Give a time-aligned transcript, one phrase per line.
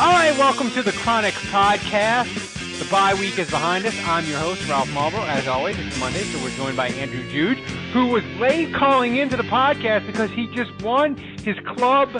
[0.00, 2.78] All right, welcome to the Chronic Podcast.
[2.78, 3.98] The bye week is behind us.
[4.04, 5.26] I'm your host, Ralph Malbrough.
[5.26, 7.58] As always, it's Monday, so we're joined by Andrew Juge,
[7.92, 12.10] who was late calling into the podcast because he just won his club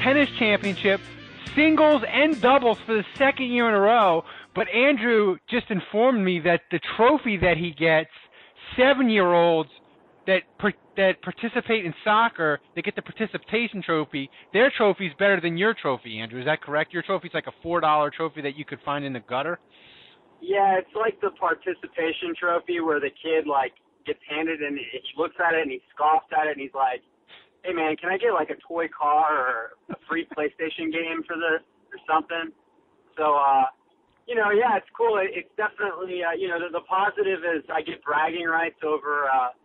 [0.00, 1.00] tennis championship,
[1.56, 4.24] singles and doubles for the second year in a row.
[4.54, 8.10] But Andrew just informed me that the trophy that he gets,
[8.76, 9.70] seven year olds
[10.28, 14.30] that per, that participate in soccer, they get the participation trophy.
[14.52, 16.38] Their trophy is better than your trophy, Andrew.
[16.38, 16.92] Is that correct?
[16.92, 19.58] Your trophy is like a four dollar trophy that you could find in the gutter.
[20.40, 23.72] Yeah, it's like the participation trophy where the kid like
[24.06, 27.00] gets handed and he looks at it and he scoffs at it and he's like,
[27.64, 29.56] "Hey man, can I get like a toy car or
[29.90, 32.52] a free PlayStation game for this or something?"
[33.16, 33.64] So, uh,
[34.28, 35.16] you know, yeah, it's cool.
[35.24, 39.24] It, It's definitely, uh, you know, the, the positive is I get bragging rights over.
[39.32, 39.56] uh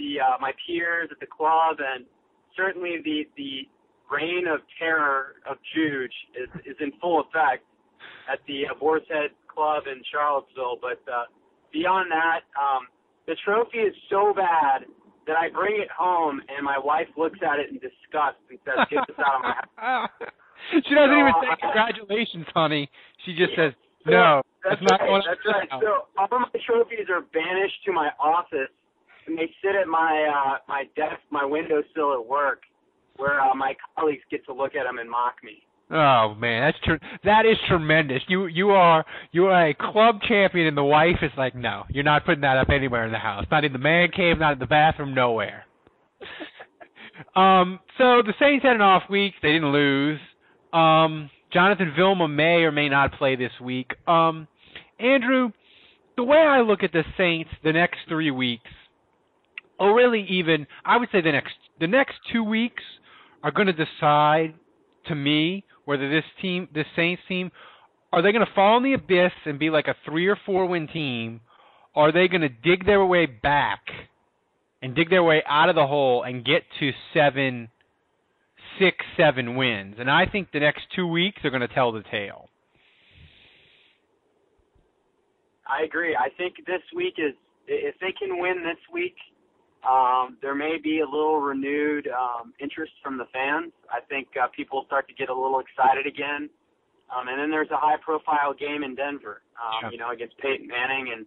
[0.00, 2.04] the uh, my peers at the club, and
[2.56, 3.68] certainly the the
[4.10, 7.68] reign of terror of Juge is is in full effect
[8.32, 10.80] at the uh, Boar's Head Club in Charlottesville.
[10.80, 11.28] But uh,
[11.72, 12.88] beyond that, um,
[13.28, 14.88] the trophy is so bad
[15.28, 18.88] that I bring it home, and my wife looks at it in disgust and says,
[18.88, 20.10] "Get this out of my house."
[20.72, 22.88] she doesn't so, even say congratulations, honey.
[23.28, 23.68] She just yeah.
[23.68, 23.72] says,
[24.08, 25.24] "No, that's, that's not right.
[25.28, 25.68] That's right.
[25.84, 28.72] So all my trophies are banished to my office
[29.30, 32.62] and they sit at my uh, my desk, my windowsill at work,
[33.16, 35.62] where uh, my colleagues get to look at them and mock me.
[35.92, 36.98] Oh man, that's true.
[37.24, 38.22] That is tremendous.
[38.28, 42.04] You you are you are a club champion, and the wife is like, no, you're
[42.04, 43.46] not putting that up anywhere in the house.
[43.50, 45.64] Not in the man cave, not in the bathroom, nowhere.
[47.36, 47.78] um.
[47.98, 49.34] So the Saints had an off week.
[49.42, 50.20] They didn't lose.
[50.72, 51.30] Um.
[51.52, 53.92] Jonathan Vilma may or may not play this week.
[54.08, 54.48] Um.
[54.98, 55.50] Andrew,
[56.16, 58.70] the way I look at the Saints, the next three weeks
[59.80, 62.82] or really even I would say the next the next two weeks
[63.42, 64.54] are going to decide
[65.06, 67.50] to me whether this team, this Saints team,
[68.12, 70.66] are they going to fall in the abyss and be like a three or four
[70.66, 71.40] win team,
[71.94, 73.80] or are they going to dig their way back
[74.82, 77.68] and dig their way out of the hole and get to seven,
[78.78, 79.96] six, seven wins?
[79.98, 82.48] And I think the next two weeks are going to tell the tale.
[85.66, 86.16] I agree.
[86.16, 87.34] I think this week is
[87.66, 89.14] if they can win this week,
[89.88, 93.72] um, there may be a little renewed um, interest from the fans.
[93.90, 96.50] I think uh, people start to get a little excited again.
[97.10, 99.90] Um, and then there's a high-profile game in Denver, um, sure.
[99.90, 101.26] you know, against Peyton Manning, and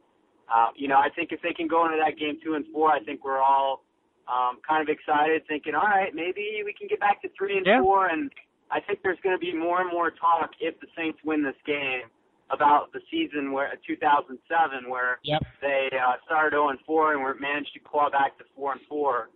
[0.53, 2.91] uh, you know, I think if they can go into that game two and four,
[2.91, 3.83] I think we're all
[4.27, 7.65] um, kind of excited, thinking, all right, maybe we can get back to three and
[7.65, 7.81] yeah.
[7.81, 8.07] four.
[8.07, 8.31] And
[8.71, 11.55] I think there's going to be more and more talk if the Saints win this
[11.65, 12.07] game
[12.53, 15.41] about the season where 2007 where yep.
[15.61, 18.81] they uh, started 0 and 4 and were managed to claw back to 4 and
[18.87, 19.29] 4.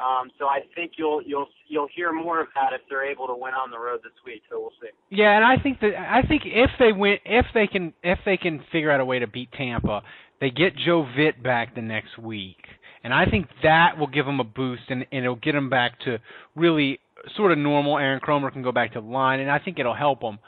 [0.00, 3.34] Um, so I think you'll you'll you'll hear more of that if they're able to
[3.34, 4.42] win on the road this week.
[4.48, 4.88] So we'll see.
[5.10, 8.38] Yeah, and I think that I think if they win, if they can if they
[8.38, 10.02] can figure out a way to beat Tampa,
[10.40, 12.64] they get Joe Vitt back the next week,
[13.04, 16.00] and I think that will give them a boost and, and it'll get them back
[16.06, 16.18] to
[16.56, 16.98] really
[17.36, 17.98] sort of normal.
[17.98, 20.38] Aaron Kromer can go back to the line, and I think it'll help them.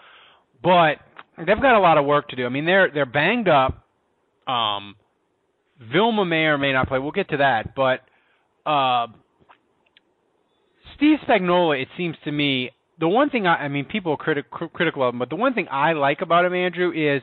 [0.62, 0.96] But
[1.38, 2.46] they've got a lot of work to do.
[2.46, 3.86] I mean, they're they're banged up.
[4.46, 4.96] Um,
[5.92, 6.98] Vilma may or may not play.
[6.98, 8.00] We'll get to that, but
[8.66, 9.06] uh,
[10.96, 12.70] Steve Spagnuolo, it seems to me,
[13.00, 15.54] the one thing I, I mean, people are critic, critical of him, but the one
[15.54, 17.22] thing I like about him, Andrew, is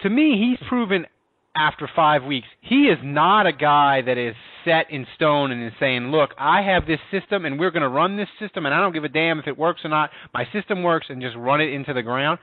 [0.00, 1.06] to me he's proven
[1.56, 5.72] after five weeks he is not a guy that is set in stone and is
[5.78, 8.80] saying, look, I have this system and we're going to run this system and I
[8.80, 10.10] don't give a damn if it works or not.
[10.32, 12.38] My system works and just run it into the ground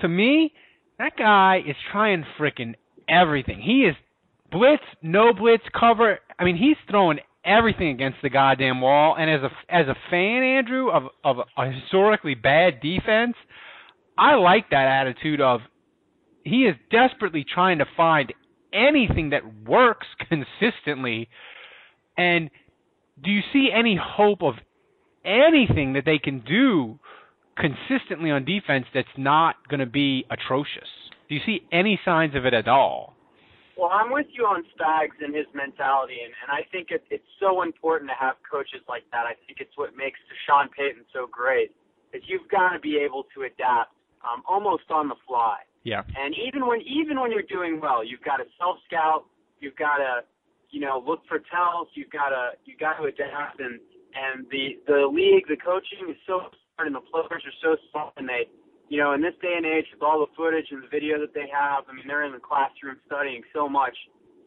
[0.00, 0.52] to me,
[0.98, 2.74] that guy is trying fricking
[3.08, 3.60] everything.
[3.60, 3.94] He is
[4.50, 6.18] blitz, no blitz, cover.
[6.38, 9.16] I mean, he's throwing everything against the goddamn wall.
[9.18, 13.36] And as a as a fan, Andrew, of of a historically bad defense,
[14.18, 15.60] I like that attitude of
[16.44, 18.32] he is desperately trying to find
[18.72, 21.28] anything that works consistently.
[22.16, 22.50] And
[23.22, 24.54] do you see any hope of
[25.24, 26.98] anything that they can do
[27.56, 30.88] consistently on defense that's not going to be atrocious?
[31.28, 33.16] Do you see any signs of it at all?
[33.76, 37.28] Well, I'm with you on Spags and his mentality, and, and I think it, it's
[37.38, 39.28] so important to have coaches like that.
[39.28, 41.76] I think it's what makes Sean Payton so great.
[42.14, 43.92] Is you've got to be able to adapt
[44.24, 45.60] um, almost on the fly.
[45.84, 46.02] Yeah.
[46.16, 49.26] And even when even when you're doing well, you've got to self scout.
[49.60, 50.24] You've got to,
[50.70, 51.88] you know, look for tells.
[51.94, 53.60] You've got to you got to adapt.
[53.60, 53.78] And
[54.16, 58.28] and the the league, the coaching is so and the players are so smart, and
[58.28, 58.48] they
[58.88, 61.34] you know, in this day and age, with all the footage and the video that
[61.34, 63.96] they have, I mean, they're in the classroom studying so much.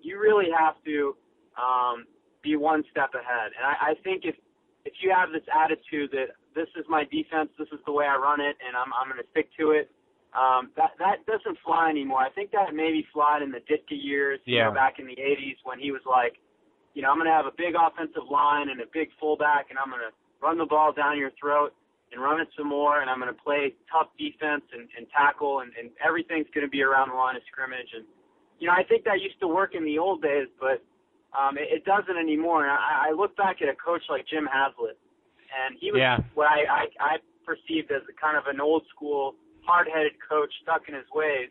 [0.02, 1.16] You really have to
[1.60, 2.08] um,
[2.42, 3.52] be one step ahead.
[3.52, 4.36] And I, I think if
[4.88, 8.16] if you have this attitude that this is my defense, this is the way I
[8.16, 9.92] run it, and I'm I'm going to stick to it,
[10.32, 12.24] um, that that doesn't fly anymore.
[12.24, 14.56] I think that maybe flied in the Ditka years, yeah.
[14.56, 16.40] you know, back in the '80s when he was like,
[16.96, 19.76] you know, I'm going to have a big offensive line and a big fullback, and
[19.76, 21.76] I'm going to run the ball down your throat
[22.12, 25.60] and run it some more, and I'm going to play tough defense and, and tackle,
[25.60, 27.92] and, and everything's going to be around the line of scrimmage.
[27.96, 28.06] And
[28.60, 30.84] you know, I think that used to work in the old days, but
[31.38, 32.64] um, it, it doesn't anymore.
[32.64, 34.98] And I, I look back at a coach like Jim Haslett,
[35.54, 36.18] and he was yeah.
[36.34, 37.14] what I, I I
[37.46, 39.36] perceived as a kind of an old school,
[39.66, 41.50] hard-headed coach stuck in his ways.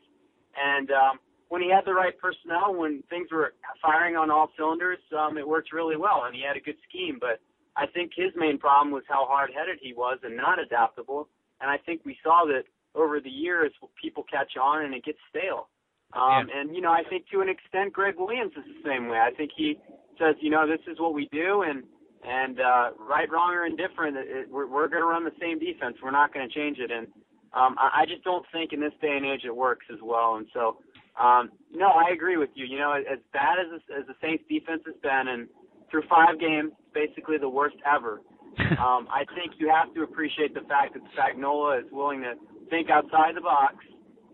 [0.59, 1.19] And um,
[1.49, 5.47] when he had the right personnel, when things were firing on all cylinders, um, it
[5.47, 7.41] worked really well, and he had a good scheme, but
[7.79, 11.29] I think his main problem was how hard-headed he was and not adaptable.
[11.61, 12.65] And I think we saw that
[12.95, 13.73] over the years,
[14.03, 15.69] people catch on and it gets stale.
[16.15, 16.61] Um, yeah.
[16.61, 19.19] And you know, I think to an extent, Gregg Williams is the same way.
[19.19, 19.79] I think he
[20.19, 21.85] says, you know, this is what we do, and
[22.27, 25.59] and uh, right, wrong, or indifferent, it, it, we're we're going to run the same
[25.59, 25.97] defense.
[26.03, 26.91] We're not going to change it.
[26.91, 27.07] And
[27.53, 30.37] um, I, I just don't think in this day and age it works as well.
[30.37, 30.79] And so,
[31.21, 32.65] um, no, I agree with you.
[32.65, 35.49] You know, as bad as as the Saints defense has been, and
[35.91, 38.21] through five games, basically the worst ever.
[38.79, 42.35] um, I think you have to appreciate the fact that Spagnuolo is willing to
[42.71, 43.77] think outside the box,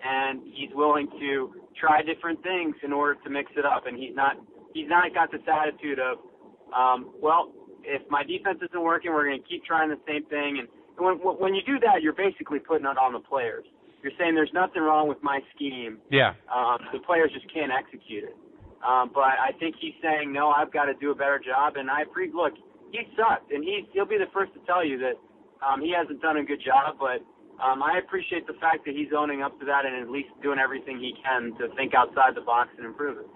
[0.02, 3.86] and he's willing to try different things in order to mix it up.
[3.86, 4.36] And he's not
[4.72, 6.18] he's not got this attitude of,
[6.74, 7.52] um, well,
[7.84, 10.58] if my defense isn't working, we're going to keep trying the same thing.
[10.60, 10.68] And
[10.98, 13.64] when when you do that, you're basically putting it on the players.
[14.02, 15.98] You're saying there's nothing wrong with my scheme.
[16.10, 16.34] Yeah.
[16.54, 18.36] Um, the players just can't execute it.
[18.82, 21.76] Um, but I think he's saying, no, I've got to do a better job.
[21.76, 22.52] And I pre look,
[22.92, 25.16] he sucked, and he he'll be the first to tell you that
[25.64, 26.96] um, he hasn't done a good job.
[26.98, 27.24] But
[27.62, 30.58] um, I appreciate the fact that he's owning up to that and at least doing
[30.58, 33.26] everything he can to think outside the box and improve it.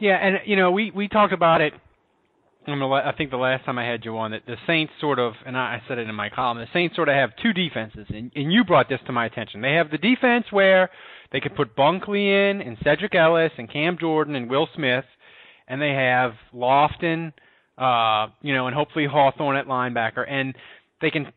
[0.00, 1.72] Yeah, and you know we we talked about it.
[2.66, 5.56] I think the last time I had you on that the Saints sort of, and
[5.56, 8.50] I said it in my column, the Saints sort of have two defenses, and, and
[8.50, 9.60] you brought this to my attention.
[9.60, 10.88] They have the defense where
[11.34, 15.04] they could put Bunkley in, and Sedrick Ellis, and Cam Jordan, and Will Smith,
[15.66, 17.32] and they have Lofton,
[17.76, 20.54] uh, you know, and hopefully Hawthorne at linebacker, and
[21.00, 21.32] they can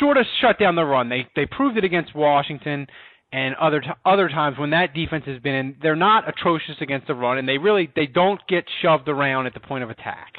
[0.00, 1.10] sort of shut down the run.
[1.10, 2.86] They they proved it against Washington
[3.30, 5.76] and other t- other times when that defense has been in.
[5.82, 9.52] They're not atrocious against the run, and they really they don't get shoved around at
[9.52, 10.32] the point of attack.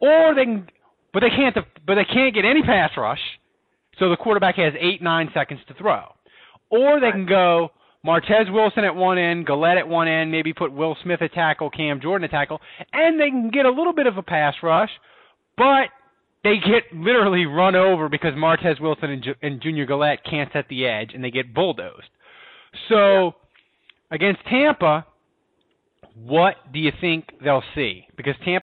[0.00, 0.66] Or they can,
[1.12, 1.54] but they can't.
[1.86, 3.20] But they can't get any pass rush,
[3.98, 6.04] so the quarterback has eight nine seconds to throw.
[6.70, 7.72] Or they can go
[8.06, 11.68] Martez Wilson at one end, Galette at one end, maybe put Will Smith at tackle,
[11.70, 12.60] Cam Jordan at tackle,
[12.92, 14.90] and they can get a little bit of a pass rush,
[15.56, 15.88] but
[16.42, 20.66] they get literally run over because Martez Wilson and, Ju- and Junior Galette can't set
[20.68, 22.08] the edge, and they get bulldozed.
[22.88, 23.30] So yeah.
[24.12, 25.06] against Tampa,
[26.14, 28.06] what do you think they'll see?
[28.16, 28.64] Because Tampa.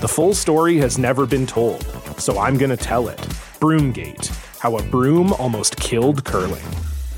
[0.00, 1.82] The full story has never been told,
[2.20, 3.18] so I'm going to tell it.
[3.58, 4.28] Broomgate
[4.60, 6.62] How a Broom Almost Killed Curling.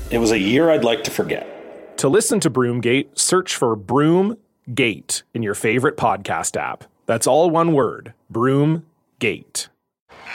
[0.09, 1.97] It was a year I'd like to forget.
[1.99, 6.85] To listen to Broomgate, search for Broomgate in your favorite podcast app.
[7.05, 9.67] That's all one word Broomgate.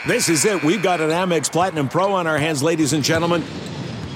[0.07, 0.63] This is it.
[0.63, 3.43] We've got an Amex Platinum Pro on our hands, ladies and gentlemen.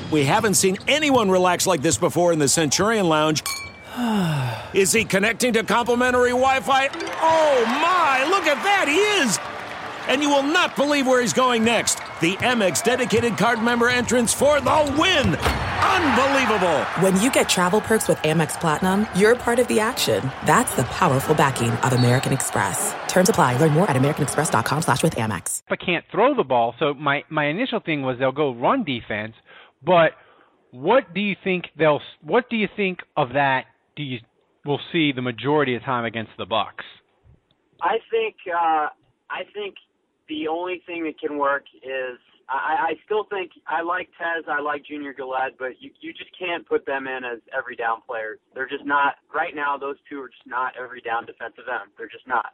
[0.10, 3.44] We haven't seen anyone relax like this before in the Centurion Lounge.
[4.74, 6.88] Is he connecting to complimentary Wi Fi?
[6.88, 9.38] Oh my, look at that, he is!
[10.08, 11.96] And you will not believe where he's going next.
[12.22, 15.36] The Amex dedicated card member entrance for the win!
[15.36, 16.84] Unbelievable!
[17.02, 20.24] When you get travel perks with Amex Platinum, you're part of the action.
[20.46, 22.96] That's the powerful backing of American Express.
[23.10, 23.58] Terms apply.
[23.58, 25.64] Learn more at americanexpress.com slash with Amex.
[25.68, 28.86] If I can't throw the ball, so my, my initial thing was they'll go run
[28.86, 29.36] defense,
[29.84, 30.12] but
[30.72, 33.71] what do you think they'll what do you think of that do
[34.04, 34.20] you
[34.66, 36.86] will see the majority of time against the Bucks?
[37.82, 38.88] I think uh
[39.30, 39.76] I think
[40.28, 44.60] the only thing that can work is I, I still think I like Tez, I
[44.60, 48.40] like Junior Galette, but you you just can't put them in as every down players.
[48.54, 49.78] They're just not right now.
[49.78, 51.92] Those two are just not every down defensive end.
[51.98, 52.52] They're just not.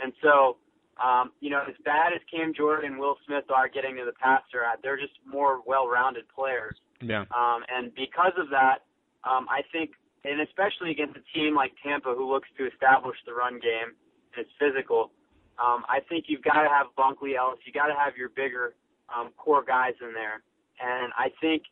[0.00, 0.58] And so,
[1.02, 4.12] um, you know, as bad as Cam Jordan and Will Smith are getting to the
[4.12, 6.76] passer, they're just more well-rounded players.
[7.00, 7.24] Yeah.
[7.34, 8.84] Um, and because of that,
[9.24, 9.90] um, I think,
[10.26, 13.94] and especially against a team like Tampa who looks to establish the run game
[14.34, 15.10] and it's physical,
[15.62, 17.60] um, I think you've got to have Bunkley Ellis.
[17.64, 18.74] You got to have your bigger
[19.08, 20.42] um, core guys in there.
[20.82, 21.62] And I think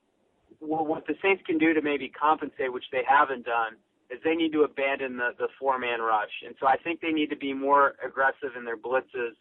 [0.61, 3.77] well, what the Saints can do to maybe compensate, which they haven't done,
[4.11, 6.33] is they need to abandon the the four man rush.
[6.47, 9.37] And so I think they need to be more aggressive in their blitzes.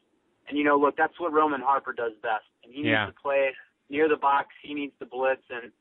[0.47, 2.47] And you know, look, that's what Roman Harper does best.
[2.63, 3.05] And he yeah.
[3.05, 3.51] needs to play
[3.89, 4.47] near the box.
[4.61, 5.43] He needs to blitz.
[5.49, 5.71] And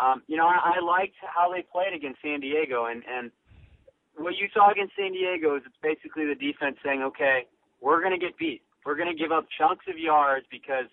[0.00, 2.86] um, you know, I, I liked how they played against San Diego.
[2.86, 3.30] And and
[4.16, 7.46] what you saw against San Diego is it's basically the defense saying, okay,
[7.80, 8.62] we're going to get beat.
[8.84, 10.86] We're going to give up chunks of yards because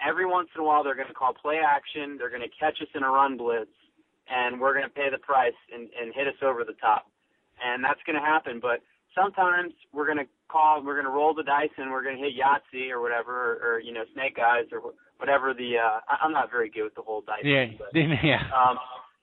[0.00, 2.16] every once in a while they're going to call play action.
[2.18, 3.72] They're going to catch us in a run blitz,
[4.28, 7.06] and we're going to pay the price and, and hit us over the top.
[7.62, 8.60] And that's going to happen.
[8.60, 8.80] But
[9.16, 12.22] sometimes we're going to call, we're going to roll the dice, and we're going to
[12.22, 15.78] hit Yahtzee or whatever, or, or you know, Snake Eyes or whatever the.
[15.78, 17.44] Uh, I'm not very good with the whole dice.
[17.44, 17.88] Yeah, but,
[18.24, 18.42] yeah.
[18.54, 18.78] Um,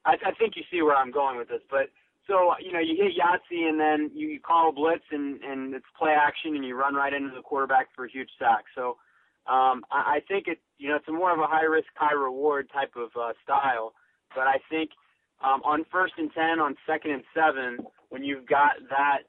[0.06, 1.90] I, I think you see where I'm going with this, but
[2.28, 5.74] so you know you hit Yahtzee and then you, you call a blitz and and
[5.74, 8.66] it's play action and you run right into the quarterback for a huge sack.
[8.76, 8.98] So
[9.48, 12.14] um, I, I think it you know it's a more of a high risk high
[12.14, 13.94] reward type of uh, style.
[14.36, 14.92] But I think
[15.44, 19.28] um, on first and ten, on second and seven, when you've got that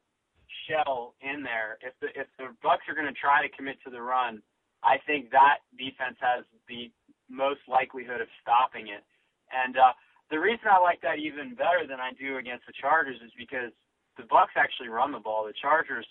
[0.69, 3.91] shell in there, if the if the Bucks are going to try to commit to
[3.91, 4.41] the run,
[4.85, 6.93] I think that defense has the
[7.29, 9.03] most likelihood of stopping it.
[9.51, 9.97] And uh,
[10.31, 13.73] the reason I like that even better than I do against the Chargers is because
[14.17, 15.45] the Bucks actually run the ball.
[15.45, 16.07] The Chargers,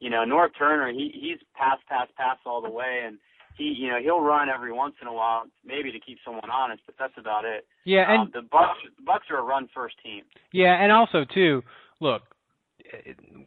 [0.00, 3.18] you know, Norv Turner, he he's pass, pass, pass all the way, and
[3.56, 6.82] he, you know, he'll run every once in a while, maybe to keep someone honest,
[6.84, 7.66] but that's about it.
[7.84, 10.24] Yeah, and um, the Bucks, the Bucks are a run first team.
[10.52, 11.62] Yeah, and also too,
[12.00, 12.22] look,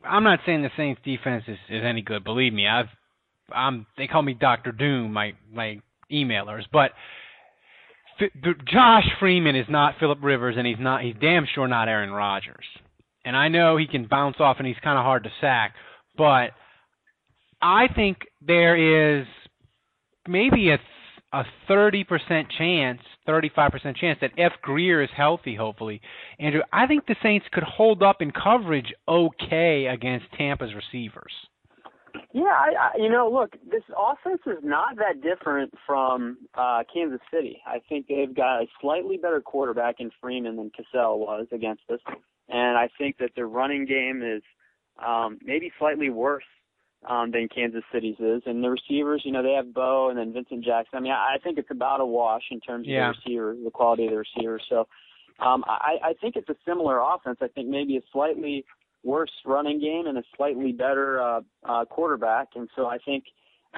[0.03, 2.23] I'm not saying the Saints defense is, is any good.
[2.23, 2.89] Believe me, I've
[3.53, 5.79] I'm they call me Doctor Doom, my my
[6.11, 6.91] emailers, but
[8.65, 12.65] Josh Freeman is not Philip Rivers, and he's not he's damn sure not Aaron Rodgers.
[13.25, 15.75] And I know he can bounce off, and he's kind of hard to sack,
[16.17, 16.51] but
[17.61, 19.27] I think there is
[20.27, 20.79] maybe a
[21.31, 22.05] a 30%
[22.57, 24.53] chance, 35% chance that F.
[24.61, 26.01] Greer is healthy, hopefully.
[26.39, 31.31] Andrew, I think the Saints could hold up in coverage okay against Tampa's receivers.
[32.31, 37.21] Yeah, I, I, you know, look, this offense is not that different from uh, Kansas
[37.33, 37.59] City.
[37.65, 41.99] I think they've got a slightly better quarterback in Freeman than Cassell was against us,
[42.47, 44.43] and I think that their running game is
[45.03, 46.43] um, maybe slightly worse
[47.07, 48.43] um, than Kansas City's is.
[48.45, 50.97] And the receivers, you know, they have Bo and then Vincent Jackson.
[50.97, 53.11] I mean, I, I think it's about a wash in terms of yeah.
[53.11, 54.63] the receivers, the quality of the receivers.
[54.69, 54.87] So
[55.39, 57.37] um, I, I think it's a similar offense.
[57.41, 58.65] I think maybe a slightly
[59.03, 62.49] worse running game and a slightly better uh, uh, quarterback.
[62.55, 63.23] And so I think,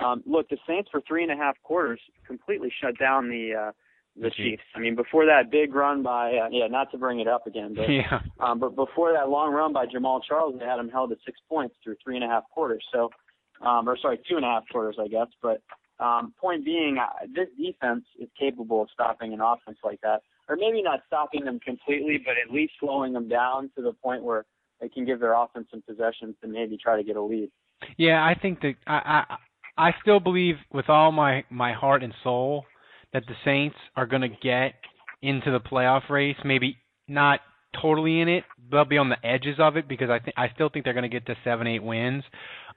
[0.04, 3.72] um, look, the Saints for three and a half quarters completely shut down the uh,
[4.20, 4.63] the Chiefs.
[4.75, 7.74] I mean, before that big run by uh, yeah, not to bring it up again,
[7.75, 8.20] but yeah.
[8.40, 11.40] um, but before that long run by Jamaal Charles, they had him held at six
[11.48, 12.84] points through three and a half quarters.
[12.94, 13.10] So,
[13.66, 15.28] um, or sorry, two and a half quarters, I guess.
[15.42, 15.62] But
[16.04, 20.56] um, point being, uh, this defense is capable of stopping an offense like that, or
[20.56, 24.46] maybe not stopping them completely, but at least slowing them down to the point where
[24.81, 27.50] they can give their offense some possessions and maybe try to get a lead.
[27.97, 29.25] Yeah, I think that I
[29.77, 32.65] I, I still believe with all my my heart and soul
[33.13, 34.73] that the Saints are going to get
[35.21, 36.38] into the playoff race.
[36.43, 37.39] Maybe not
[37.81, 38.43] totally in it.
[38.71, 41.03] They'll be on the edges of it because I think I still think they're going
[41.03, 42.23] to get to seven, eight wins.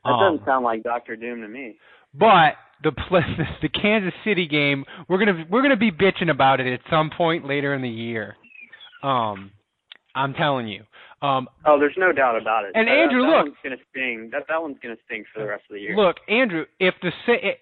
[0.05, 1.77] That um, doesn't sound like Doctor Doom to me.
[2.13, 2.93] But the
[3.63, 7.47] the Kansas City game, we're gonna we're gonna be bitching about it at some point
[7.47, 8.37] later in the year.
[9.03, 9.51] Um,
[10.15, 10.85] I'm telling you.
[11.25, 12.73] Um, oh, there's no doubt about it.
[12.75, 14.29] And that, Andrew, that look, one's gonna sting.
[14.31, 15.97] That that one's gonna sting for the rest of the year.
[15.97, 17.13] Look, Andrew, if the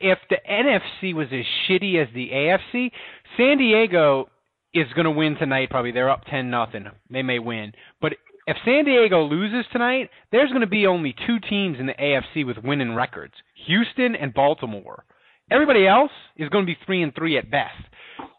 [0.00, 2.90] if the NFC was as shitty as the AFC,
[3.36, 4.28] San Diego
[4.74, 5.70] is going to win tonight.
[5.70, 6.86] Probably they're up ten nothing.
[7.08, 8.14] They may win, but
[8.48, 12.44] if San Diego loses tonight, there's going to be only two teams in the AFC
[12.44, 13.34] with winning records:
[13.66, 15.04] Houston and Baltimore.
[15.52, 17.76] Everybody else is going to be three and three at best.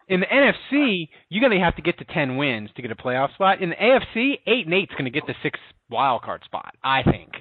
[0.07, 2.95] In the NFC, you're going to have to get to ten wins to get a
[2.95, 3.61] playoff spot.
[3.61, 7.03] In the AFC, eight and eight's going to get the sixth wild card spot, I
[7.03, 7.31] think.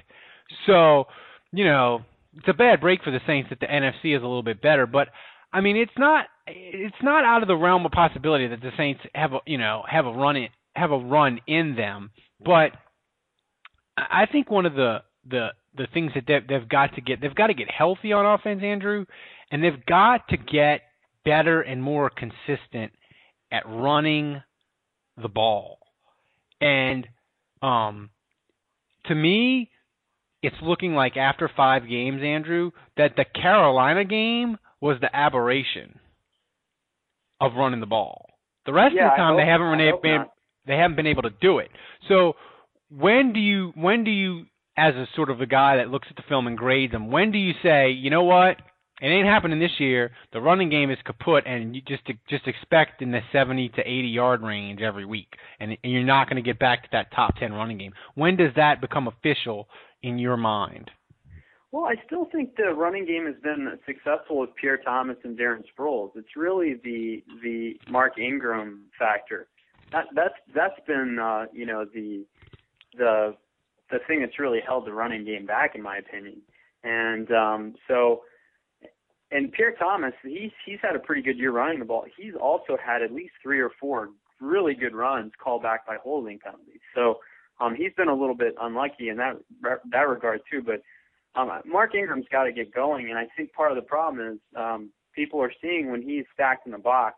[0.65, 1.05] So,
[1.51, 2.01] you know,
[2.37, 4.85] it's a bad break for the Saints that the NFC is a little bit better,
[4.85, 5.09] but
[5.51, 9.01] I mean, it's not it's not out of the realm of possibility that the Saints
[9.13, 12.11] have a you know have a run in, have a run in them.
[12.43, 12.71] But
[13.97, 17.35] I think one of the the the things that they've, they've got to get they've
[17.35, 19.05] got to get healthy on offense, Andrew,
[19.51, 20.81] and they've got to get
[21.25, 22.91] better and more consistent
[23.51, 24.41] at running
[25.21, 25.77] the ball.
[26.59, 27.07] And
[27.61, 28.09] um,
[29.05, 29.69] to me,
[30.41, 35.99] it's looking like after five games, Andrew, that the Carolina game was the aberration
[37.39, 38.25] of running the ball.
[38.65, 40.25] The rest yeah, of the time, hope, they haven't been, been
[40.65, 41.69] they haven't been able to do it.
[42.07, 42.33] So
[42.89, 44.45] when do you when do you
[44.77, 47.31] as a sort of a guy that looks at the film and grades them, when
[47.31, 48.57] do you say, you know what,
[49.01, 50.11] it ain't happening this year.
[50.31, 54.07] The running game is kaput, and you just just expect in the 70 to 80
[54.07, 57.35] yard range every week, and, and you're not going to get back to that top
[57.37, 57.93] 10 running game.
[58.15, 59.67] When does that become official
[60.01, 60.91] in your mind?
[61.71, 65.63] Well, I still think the running game has been successful with Pierre Thomas and Darren
[65.75, 66.11] Sproles.
[66.15, 69.47] It's really the the Mark Ingram factor.
[69.91, 72.25] That that's that's been uh, you know the
[72.95, 73.35] the
[73.89, 76.41] the thing that's really held the running game back, in my opinion.
[76.83, 78.21] And um, so,
[79.33, 82.05] and Pierre Thomas, he's he's had a pretty good year running the ball.
[82.15, 84.09] He's also had at least three or four
[84.39, 86.81] really good runs called back by holding penalties.
[86.93, 87.19] So
[87.59, 89.37] um, he's been a little bit unlucky in that
[89.91, 90.61] that regard too.
[90.61, 90.81] But
[91.39, 94.39] um, Mark Ingram's got to get going, and I think part of the problem is
[94.55, 97.15] um, people are seeing when he's stacked in the box,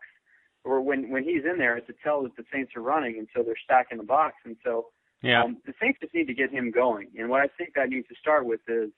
[0.64, 3.28] or when when he's in there, it's a tell that the Saints are running, and
[3.34, 4.86] so they're stacking the box, and so
[5.22, 5.42] yeah.
[5.42, 7.08] um, the Saints just need to get him going.
[7.18, 8.90] And what I think that needs to start with is,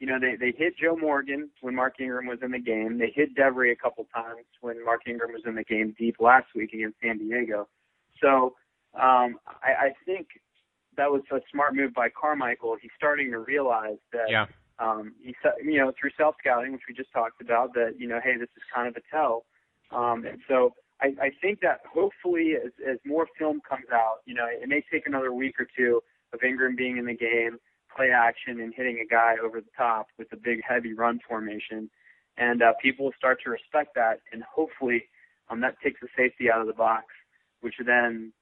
[0.00, 2.98] you know, they they hit Joe Morgan when Mark Ingram was in the game.
[2.98, 6.46] They hit Devery a couple times when Mark Ingram was in the game deep last
[6.54, 7.68] week against San Diego.
[8.20, 8.54] So
[8.94, 10.26] um, I, I think
[10.96, 12.76] that was a smart move by Carmichael.
[12.80, 14.46] He's starting to realize that yeah
[14.80, 18.18] um, he you know, through self scouting, which we just talked about, that you know,
[18.22, 19.44] hey, this is kind of a tell.
[19.90, 24.34] Um, and so I, I think that hopefully, as, as more film comes out, you
[24.34, 26.00] know, it may take another week or two
[26.32, 27.58] of Ingram being in the game,
[27.94, 31.90] play action, and hitting a guy over the top with a big, heavy run formation,
[32.36, 35.04] and uh, people will start to respect that, and hopefully,
[35.50, 37.06] um, that takes the safety out of the box,
[37.60, 38.32] which then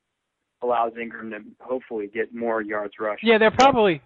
[0.63, 3.25] allows Ingram to hopefully get more yards rushed.
[3.25, 4.03] Yeah, they're probably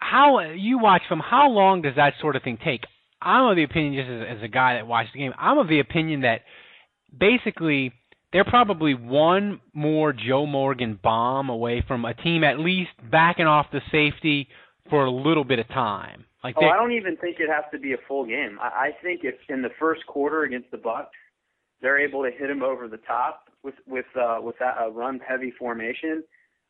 [0.00, 2.82] how you watch from how long does that sort of thing take?
[3.22, 5.68] I'm of the opinion, just as, as a guy that watched the game, I'm of
[5.68, 6.40] the opinion that
[7.16, 7.92] basically
[8.32, 13.66] they're probably one more Joe Morgan bomb away from a team at least backing off
[13.72, 14.48] the safety
[14.88, 16.24] for a little bit of time.
[16.42, 18.58] Like oh, I don't even think it has to be a full game.
[18.60, 21.10] I, I think if in the first quarter against the Bucks,
[21.82, 25.20] they're able to hit him over the top with with uh, with that a run
[25.26, 26.24] heavy formation,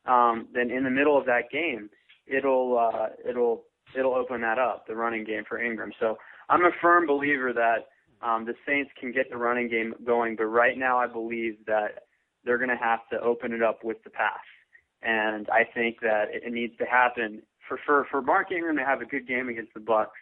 [0.05, 1.89] um, then in the middle of that game,
[2.27, 3.63] it'll uh, it'll
[3.97, 5.91] it'll open that up the running game for Ingram.
[5.99, 6.17] So
[6.49, 7.87] I'm a firm believer that
[8.21, 12.05] um, the Saints can get the running game going, but right now I believe that
[12.43, 14.39] they're going to have to open it up with the pass,
[15.01, 19.01] and I think that it needs to happen for for for Mark Ingram to have
[19.01, 20.17] a good game against the Bucks.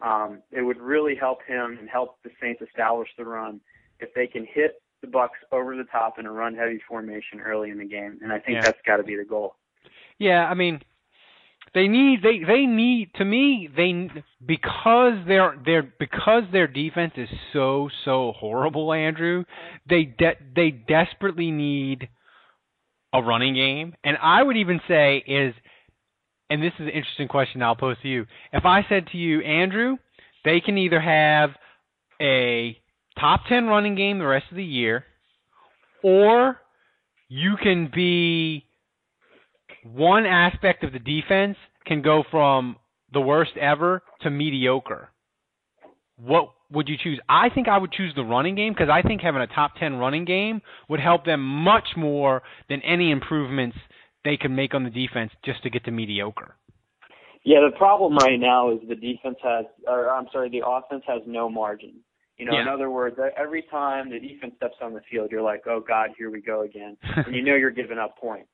[0.00, 3.60] Um, it would really help him and help the Saints establish the run
[4.00, 7.70] if they can hit the Bucks over the top in a run heavy formation early
[7.70, 8.62] in the game, and I think yeah.
[8.62, 9.56] that's got to be the goal.
[10.18, 10.80] Yeah, I mean,
[11.72, 14.08] they need they they need to me they
[14.44, 19.44] because their their because their defense is so so horrible, Andrew.
[19.88, 22.08] They de- they desperately need
[23.12, 25.54] a running game, and I would even say is,
[26.50, 28.26] and this is an interesting question I'll pose to you.
[28.52, 29.96] If I said to you, Andrew,
[30.44, 31.50] they can either have
[32.20, 32.76] a
[33.18, 35.04] top ten running game the rest of the year,
[36.02, 36.58] or
[37.28, 38.64] you can be
[39.84, 42.76] one aspect of the defense can go from
[43.12, 45.10] the worst ever to mediocre.
[46.16, 47.20] What would you choose?
[47.28, 49.96] I think I would choose the running game because I think having a top 10
[49.96, 53.76] running game would help them much more than any improvements
[54.24, 56.56] they can make on the defense just to get to mediocre.
[57.44, 61.20] Yeah, the problem right now is the defense has, or I'm sorry, the offense has
[61.26, 61.96] no margin.
[62.38, 62.62] You know, yeah.
[62.62, 66.10] in other words, every time the defense steps on the field, you're like, oh God,
[66.16, 68.48] here we go again, and you know you're giving up points.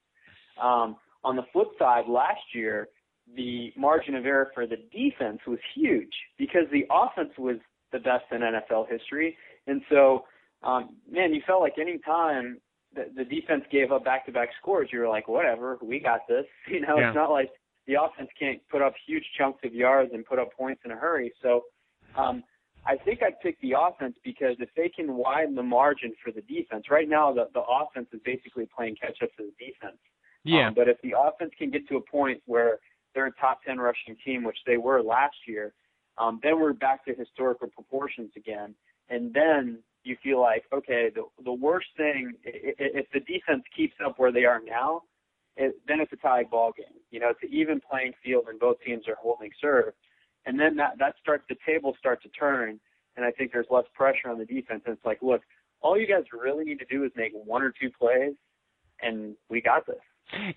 [0.60, 2.88] Um, on the flip side, last year,
[3.37, 7.56] the margin of error for the defense was huge because the offense was
[7.92, 9.37] the best in NFL history.
[9.66, 10.24] And so,
[10.62, 12.59] um, man, you felt like any time
[12.94, 16.46] the, the defense gave up back-to-back scores, you were like, whatever, we got this.
[16.68, 17.09] You know, Yeah.
[17.09, 17.50] it's not like
[17.87, 20.96] the offense can't put up huge chunks of yards and put up points in a
[20.96, 21.33] hurry.
[21.42, 21.62] So,
[22.16, 22.42] um,
[22.87, 26.40] I think I'd pick the offense because if they can widen the margin for the
[26.42, 29.98] defense, right now the the offense is basically playing catch up to the defense.
[30.44, 30.68] Yeah.
[30.68, 32.79] Um, but if the offense can get to a point where
[33.14, 35.74] they're a top 10 rushing team, which they were last year,
[36.18, 38.74] um, then we're back to historical proportions again.
[39.09, 44.18] And then you feel like, okay, the, the worst thing, if the defense keeps up
[44.18, 45.03] where they are now,
[45.57, 47.00] it, then it's a tie ball game.
[47.11, 49.92] You know, it's an even playing field and both teams are holding serve.
[50.46, 52.81] And then that, that starts, the tables start to turn.
[53.16, 54.83] And I think there's less pressure on the defense.
[54.87, 55.42] And it's like, look,
[55.83, 58.35] all you guys really need to do is make one or two plays,
[59.03, 59.96] and we got this.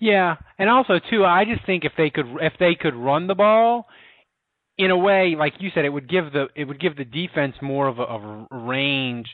[0.00, 3.34] Yeah, and also too, I just think if they could if they could run the
[3.34, 3.86] ball
[4.78, 7.54] in a way like you said, it would give the it would give the defense
[7.62, 9.26] more of a, of a range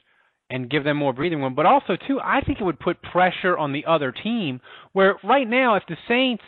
[0.51, 1.55] and give them more breathing room.
[1.55, 4.61] But also too, I think it would put pressure on the other team.
[4.93, 6.43] Where right now, if the Saints,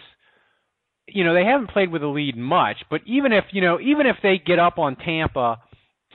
[1.07, 4.07] you know, they haven't played with a lead much, but even if you know, even
[4.07, 5.59] if they get up on Tampa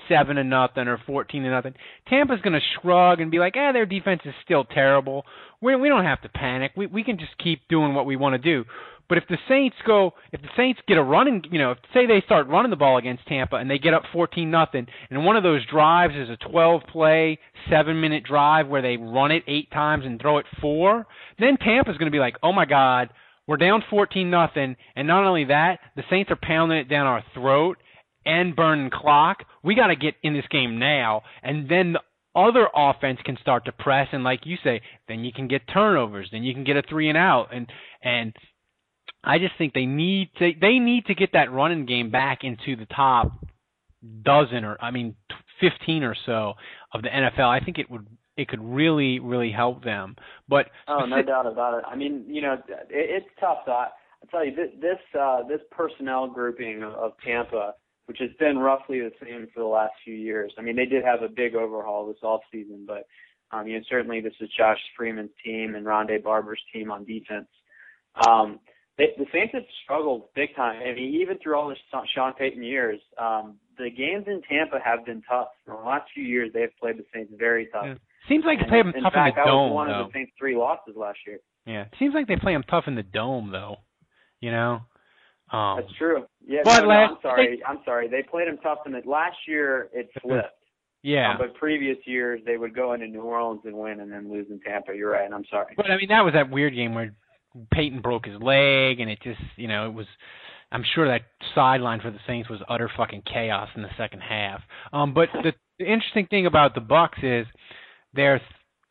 [0.10, 1.74] seven to nothing or fourteen to nothing,
[2.08, 5.26] Tampa's going to shrug and be like, "Eh, their defense is still terrible.
[5.62, 6.72] We we don't have to panic.
[6.76, 8.65] We we can just keep doing what we want to do."
[9.10, 12.06] But if the Saints go, if the Saints get a running, you know, if, say
[12.06, 15.38] they start running the ball against Tampa and they get up fourteen nothing, and one
[15.38, 17.39] of those drives is a twelve play,
[17.70, 21.06] seven minute drive where they run it eight times and throw it four,
[21.39, 23.10] then Tampa's going to be like, "Oh my God."
[23.48, 27.24] We're down 14 nothing, and not only that, the Saints are pounding it down our
[27.34, 27.78] throat
[28.26, 29.43] and burning clock.
[29.67, 31.99] We got to get in this game now, and then the
[32.39, 36.30] other offense can start to press, and like you say, then you can get turnovers,
[36.32, 37.67] then you can get a three and out, and
[38.01, 38.34] and
[39.23, 42.75] I just think they need to they need to get that running game back into
[42.75, 43.45] the top
[44.23, 45.15] dozen or I mean
[45.60, 46.53] 15 or so
[46.93, 47.47] of the NFL.
[47.49, 50.15] I think it would it could really really help them.
[50.47, 51.84] But Oh, no doubt about it.
[51.86, 53.60] I mean, you know, it, it's tough.
[53.65, 53.73] Though.
[53.73, 53.88] I
[54.23, 57.73] I tell you, this this, uh, this personnel grouping of, of Tampa,
[58.08, 60.52] which has been roughly the same for the last few years.
[60.58, 63.06] I mean, they did have a big overhaul this off season, but
[63.52, 67.48] um, you know, certainly this is Josh Freeman's team and Rondé Barber's team on defense.
[68.28, 68.60] Um,
[68.98, 70.82] they, the Saints have struggled big time.
[70.82, 71.76] I mean, even through all the
[72.15, 75.50] Sean Payton years, um, the games in Tampa have been tough.
[75.67, 77.86] In the last few years, they have played the Saints very tough.
[77.86, 77.96] Yeah.
[78.28, 80.02] Seems like they play them in tough fact, in the that dome was one though.
[80.02, 81.39] of the Saints' three losses last year.
[81.65, 83.78] Yeah, seems like they play them tough in the dome though.
[84.41, 84.82] You know.
[85.51, 86.25] Um, That's true.
[86.45, 87.62] Yeah, But no, no, I'm sorry.
[87.67, 88.07] I'm sorry.
[88.07, 89.89] They played them tough and the last year.
[89.93, 90.47] It flipped.
[91.03, 91.31] yeah.
[91.31, 94.47] Um, but previous years they would go into New Orleans and win, and then lose
[94.49, 94.93] in Tampa.
[94.95, 95.31] You're right.
[95.31, 95.73] I'm sorry.
[95.77, 97.13] But I mean, that was that weird game where
[97.73, 100.07] Peyton broke his leg, and it just, you know, it was.
[100.69, 101.21] I'm sure that
[101.55, 104.60] sideline for the Saints was utter fucking chaos in the second half.
[104.91, 107.45] Um, but the, the interesting thing about the Bucks is
[108.13, 108.41] they're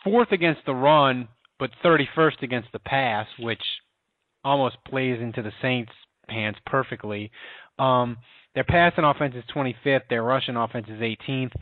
[0.02, 3.60] fourth against the run, but 31st against the pass, which
[4.42, 5.92] almost plays into the Saints'
[6.28, 7.30] hands perfectly.
[7.78, 8.18] Um,
[8.54, 10.08] their passing offense is 25th.
[10.08, 11.52] Their rushing offense is 18th.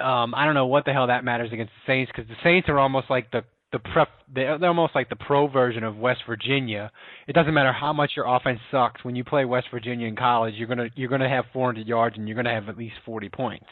[0.00, 2.68] Um, I don't know what the hell that matters against the Saints because the Saints
[2.68, 4.08] are almost like the the prep.
[4.32, 6.90] They're, they're almost like the pro version of West Virginia.
[7.26, 9.04] It doesn't matter how much your offense sucks.
[9.04, 12.26] When you play West Virginia in college, you're gonna you're gonna have 400 yards and
[12.26, 13.66] you're gonna have at least 40 points.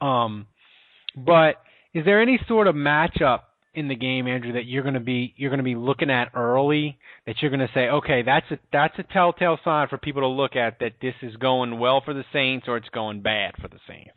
[0.00, 0.46] Um,
[1.16, 1.56] but
[1.94, 3.40] is there any sort of matchup
[3.76, 6.30] in the game, Andrew, that you're going to be you're going to be looking at
[6.34, 10.22] early that you're going to say, okay, that's a that's a telltale sign for people
[10.22, 13.54] to look at that this is going well for the Saints or it's going bad
[13.60, 14.16] for the Saints.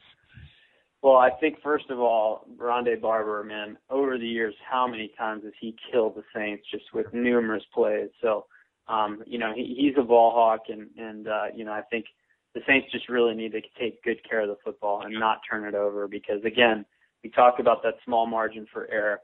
[1.02, 5.44] Well, I think first of all, Rondé Barber, man, over the years, how many times
[5.44, 8.10] has he killed the Saints just with numerous plays?
[8.22, 8.46] So,
[8.88, 12.06] um, you know, he, he's a ball hawk, and and uh, you know, I think
[12.54, 15.68] the Saints just really need to take good care of the football and not turn
[15.68, 16.86] it over because again,
[17.24, 19.20] we talk about that small margin for error,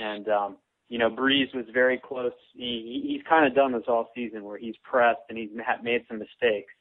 [0.00, 0.56] and um,
[0.88, 2.32] you know, Brees was very close.
[2.54, 5.50] He, he's kind of done this all season where he's pressed and he's
[5.82, 6.72] made some mistakes,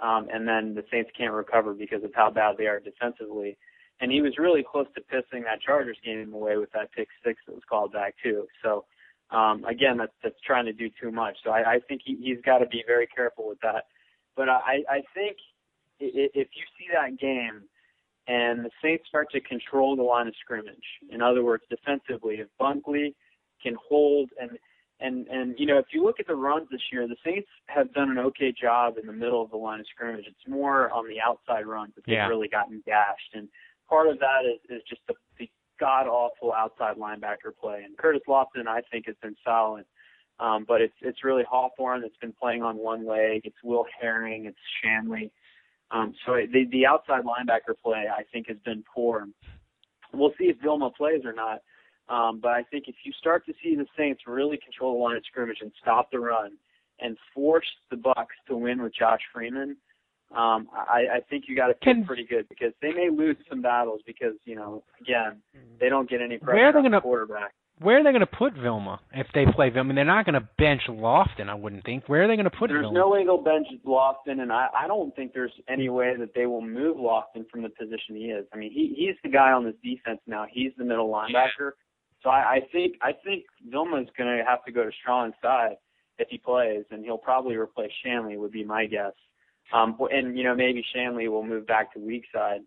[0.00, 3.56] um, and then the Saints can't recover because of how bad they are defensively.
[4.00, 7.40] And he was really close to pissing that Chargers game away with that pick six
[7.46, 8.46] that was called back too.
[8.62, 8.84] So
[9.30, 11.36] um, again, that's that's trying to do too much.
[11.42, 13.84] So I, I think he, he's got to be very careful with that.
[14.36, 15.38] But I, I think
[15.98, 17.62] if you see that game
[18.28, 20.74] and the Saints start to control the line of scrimmage,
[21.10, 23.14] in other words, defensively, if Bunkley
[23.62, 24.50] can hold and
[25.00, 27.92] and and you know if you look at the runs this year, the Saints have
[27.92, 30.24] done an okay job in the middle of the line of scrimmage.
[30.26, 33.48] It's more on the outside runs that they've really gotten gashed, and
[33.88, 37.82] part of that is is just the, the god awful outside linebacker play.
[37.84, 39.84] And Curtis Lofton, I think, has been solid.
[40.38, 43.42] Um, but it's it's really Hawthorne that's been playing on one leg.
[43.44, 44.46] It's Will Herring.
[44.46, 45.30] It's Shanle.
[45.90, 49.26] Um, so the the outside linebacker play I think has been poor.
[50.12, 51.60] We'll see if Vilma plays or not.
[52.08, 55.16] Um, but I think if you start to see the Saints really control the line
[55.16, 56.52] of scrimmage and stop the run
[57.00, 59.76] and force the Bucks to win with Josh Freeman,
[60.34, 63.62] um, I, I think you got to feel pretty good because they may lose some
[63.62, 65.40] battles because you know again
[65.80, 67.54] they don't get any pressure Where are on gonna, the quarterback.
[67.78, 69.80] Where are they going to put Vilma if they play Vilma?
[69.80, 72.08] I mean, they're not going to bench Lofton, I wouldn't think.
[72.08, 72.98] Where are they going to put There's Vilma?
[72.98, 76.46] no way they'll bench Lofton, and I, I don't think there's any way that they
[76.46, 78.46] will move Lofton from the position he is.
[78.52, 80.46] I mean, he he's the guy on this defense now.
[80.50, 81.72] He's the middle linebacker.
[82.22, 85.76] So I, I think I think Vilma's going to have to go to Strong's side
[86.18, 88.38] if he plays, and he'll probably replace Shanle.
[88.38, 89.12] Would be my guess.
[89.72, 92.60] Um, and you know maybe Shanle will move back to weak side.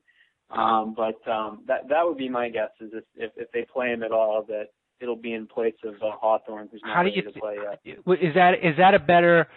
[0.51, 3.91] Um, but um, that that would be my guess is if, if if they play
[3.91, 4.67] him at all that
[5.01, 7.97] it'll be in place of uh, Hawthorne, who's not How do you to play yet.
[8.21, 9.47] Is that is that a better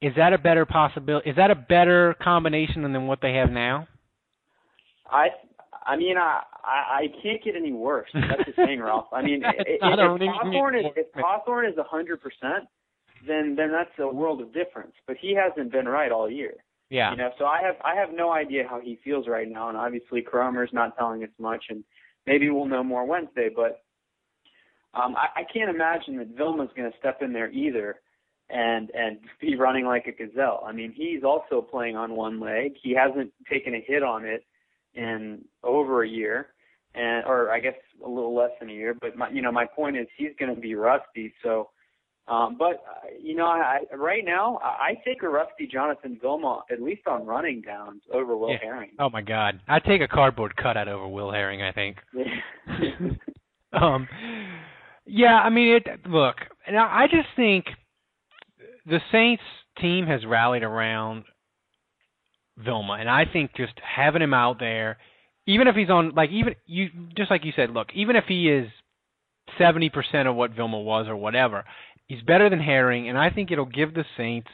[0.00, 1.30] is that a better possibility?
[1.30, 3.88] Is that a better combination than what they have now?
[5.10, 5.28] I
[5.86, 8.08] I mean I I, I can't get any worse.
[8.12, 9.06] That's the thing, Ralph.
[9.12, 12.68] I mean, if, not if a Hawthorne is if Hawthorne is a hundred percent,
[13.26, 14.92] then then that's a world of difference.
[15.06, 16.54] But he hasn't been right all year.
[16.90, 17.10] Yeah.
[17.10, 19.76] You know, so I have I have no idea how he feels right now, and
[19.76, 21.84] obviously Kromer's not telling us much, and
[22.26, 23.48] maybe we'll know more Wednesday.
[23.54, 23.82] But
[24.94, 28.00] um, I, I can't imagine that Vilma's going to step in there either,
[28.50, 30.64] and and be running like a gazelle.
[30.66, 32.72] I mean, he's also playing on one leg.
[32.82, 34.44] He hasn't taken a hit on it
[34.94, 36.48] in over a year,
[36.94, 37.74] and or I guess
[38.04, 38.96] a little less than a year.
[38.98, 41.32] But my, you know, my point is he's going to be rusty.
[41.42, 41.70] So.
[42.26, 46.60] Um, but uh, you know, I, right now I, I take a rusty Jonathan Vilma
[46.70, 48.58] at least on running downs over Will Yeah.
[48.60, 48.90] Herring.
[48.98, 49.62] Oh my God!
[49.66, 51.62] I'd take a cardboard cutout over Will Herring.
[51.62, 51.96] I think.
[53.72, 54.06] um,
[55.08, 56.06] yeah, I mean, it.
[56.06, 56.36] Look,
[56.70, 57.64] now I just think
[58.86, 59.42] the Saints
[59.80, 61.24] team has rallied around
[62.58, 64.98] Vilma, and I think just having him out there,
[65.46, 68.50] even if he's on, like, even you, just like you said, look, even if he
[68.50, 68.68] is
[69.56, 71.64] seventy percent of what Vilma was or whatever,
[72.06, 74.48] he's better than Herring, and I think it'll give the Saints.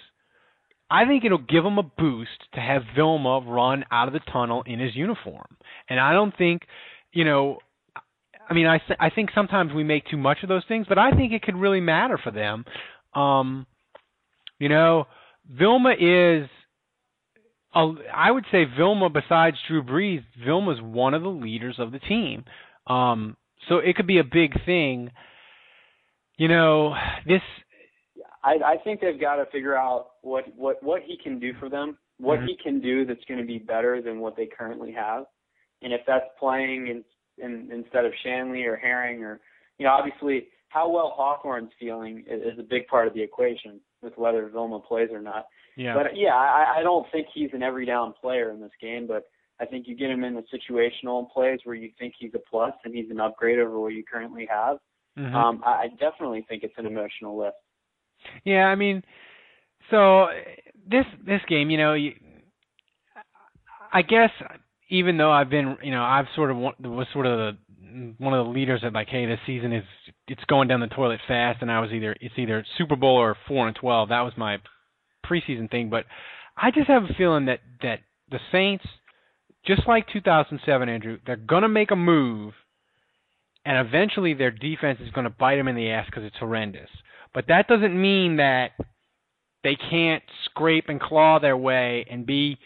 [0.89, 4.63] I think it'll give him a boost to have Vilma run out of the tunnel
[4.67, 5.57] in his uniform,
[5.89, 6.63] and I don't think,
[7.13, 7.59] you know,
[8.49, 10.99] I mean, I th- I think sometimes we make too much of those things, but
[10.99, 12.65] I think it could really matter for them.
[13.15, 13.67] Um,
[14.59, 15.07] you know,
[15.51, 16.49] Vilma is.
[17.77, 21.99] A, I would say Vilma, besides Drew Brees, Vilma's one of the leaders of the
[21.99, 22.45] team.
[22.87, 23.37] Um,
[23.69, 25.11] so it could be a big thing.
[26.37, 26.95] You know,
[27.27, 27.43] this.
[28.45, 31.69] I, I think they've got to figure out what what what he can do for
[31.69, 32.47] them, what Mhm.
[32.49, 35.25] he can do that's going to be better than what they currently have,
[35.83, 37.05] and if that's playing in,
[37.39, 39.41] in instead of Shanle or Herring or
[39.79, 43.81] you know obviously how well Hawthorne's feeling is, is a big part of the equation
[44.03, 45.47] with whether Vilma plays or not.
[45.77, 45.95] Yeah.
[45.95, 49.25] But yeah, I, I don't think he's an every down player in this game, but
[49.61, 52.75] I think you get him in the situational plays where you think he's a plus
[52.85, 54.79] and he's an upgrade over what you currently have.
[55.17, 55.33] Mhm.
[55.33, 57.57] Um, I, I definitely think it's an emotional lift.
[58.45, 59.03] Yeah, I mean,
[59.91, 60.27] so
[60.87, 62.15] this this game, you know, you,
[63.93, 64.31] I guess
[64.95, 68.47] even though I've been, you know, I've sort of was sort of the one of
[68.47, 69.85] the leaders that like, hey, this season is
[70.29, 73.37] it's going down the toilet fast, and I was either it's either Super Bowl or
[73.49, 74.11] four and twelve.
[74.11, 74.59] That was my
[75.29, 76.05] preseason thing, but
[76.57, 78.85] I just have a feeling that that the Saints,
[79.67, 82.55] just like 2007, Andrew, they're gonna make a move,
[83.65, 86.91] and eventually their defense is gonna bite them in the ass because it's horrendous.
[87.33, 88.73] But that doesn't mean that
[89.65, 92.59] they can't scrape and claw their way and be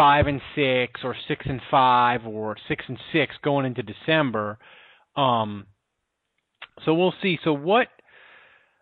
[0.00, 4.58] five and six or six and five or six and six going into December.
[5.14, 5.66] Um,
[6.86, 7.38] so we'll see.
[7.44, 7.88] So what?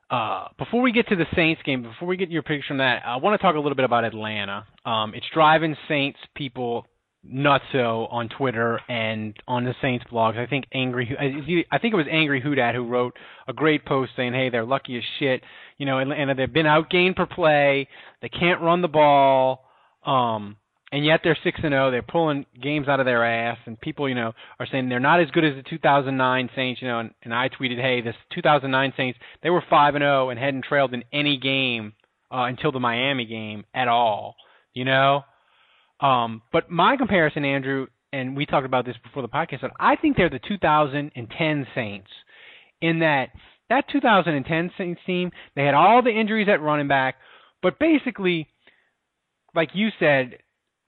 [0.08, 3.02] Uh, before we get to the Saints game, before we get your picture on that,
[3.04, 4.64] I want to talk a little bit about Atlanta.
[4.86, 6.86] Um, it's driving Saints people
[7.28, 10.38] nutso on Twitter and on the Saints blogs.
[10.38, 11.16] I think angry.
[11.68, 13.14] I think it was Angry Who Dat who wrote
[13.48, 15.42] a great post saying, "Hey, they're lucky as shit.
[15.78, 16.36] You know, Atlanta.
[16.36, 17.88] They've been outgained per play.
[18.22, 19.64] They can't run the ball.
[20.06, 20.56] Um,
[20.90, 21.90] and yet they're six and zero.
[21.90, 25.20] They're pulling games out of their ass, and people, you know, are saying they're not
[25.20, 26.80] as good as the 2009 Saints.
[26.80, 30.30] You know, and, and I tweeted, "Hey, this 2009 Saints, they were five and zero
[30.30, 31.92] and hadn't trailed in any game
[32.32, 34.36] uh, until the Miami game at all.
[34.74, 35.24] You know."
[36.00, 40.16] Um, but my comparison, Andrew, and we talked about this before the podcast, I think
[40.16, 42.10] they're the 2010 Saints
[42.80, 43.30] in that
[43.68, 47.16] that 2010 Saints team, they had all the injuries at running back,
[47.62, 48.48] but basically,
[49.54, 50.38] like you said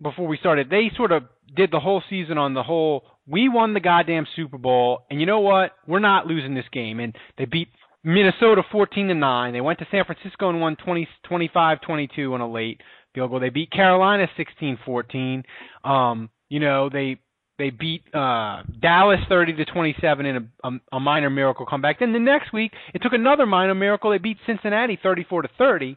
[0.03, 1.25] before we started, they sort of
[1.57, 5.27] did the whole season on the whole, we won the goddamn Super Bowl, and you
[5.27, 5.73] know what?
[5.87, 7.01] We're not losing this game.
[7.01, 7.69] And they beat
[8.03, 9.53] Minnesota 14 to 9.
[9.53, 12.81] They went to San Francisco and won 20, 25-22 on a late
[13.15, 13.41] field goal.
[13.41, 14.27] They beat Carolina
[14.63, 15.45] 16-14.
[15.85, 17.19] Um, you know, they
[17.59, 21.99] They beat uh, Dallas 30 to 27 in a, a, a minor miracle comeback.
[21.99, 24.11] Then the next week, it took another minor miracle.
[24.11, 25.97] They beat Cincinnati 34 to 30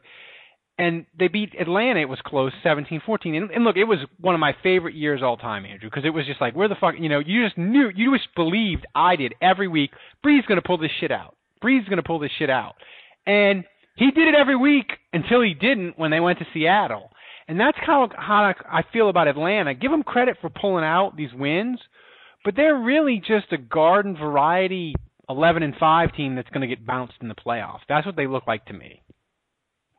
[0.78, 2.00] and they beat Atlanta.
[2.00, 3.00] It was close, 17-14.
[3.36, 6.10] And, and look, it was one of my favorite years all time, Andrew, because it
[6.10, 9.16] was just like, where the fuck, you know, you just knew, you just believed I
[9.16, 9.90] did every week.
[10.22, 11.36] Bree's going to pull this shit out.
[11.60, 12.74] Bree's going to pull this shit out,
[13.26, 13.64] and
[13.96, 17.10] he did it every week until he didn't when they went to Seattle.
[17.48, 19.72] And that's how how I feel about Atlanta.
[19.74, 21.78] Give them credit for pulling out these wins,
[22.44, 24.94] but they're really just a garden variety
[25.28, 27.80] 11 and 5 team that's going to get bounced in the playoffs.
[27.88, 29.00] That's what they look like to me.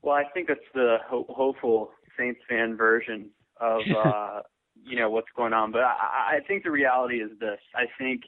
[0.06, 4.42] Well, I think that's the ho- hopeful Saints fan version of uh,
[4.86, 5.72] you know what's going on.
[5.72, 8.22] But I, I think the reality is this: I think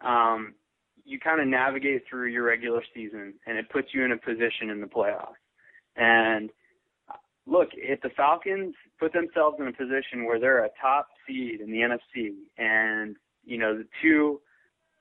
[0.00, 0.54] um,
[1.04, 4.70] you kind of navigate through your regular season, and it puts you in a position
[4.70, 5.34] in the playoffs.
[5.96, 6.50] And
[7.46, 11.72] look, if the Falcons put themselves in a position where they're a top seed in
[11.72, 14.40] the NFC, and you know the two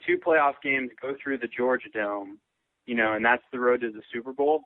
[0.06, 2.39] two playoff games go through the Georgia Dome,
[2.88, 4.63] you know, and that's the road to the Super Bowl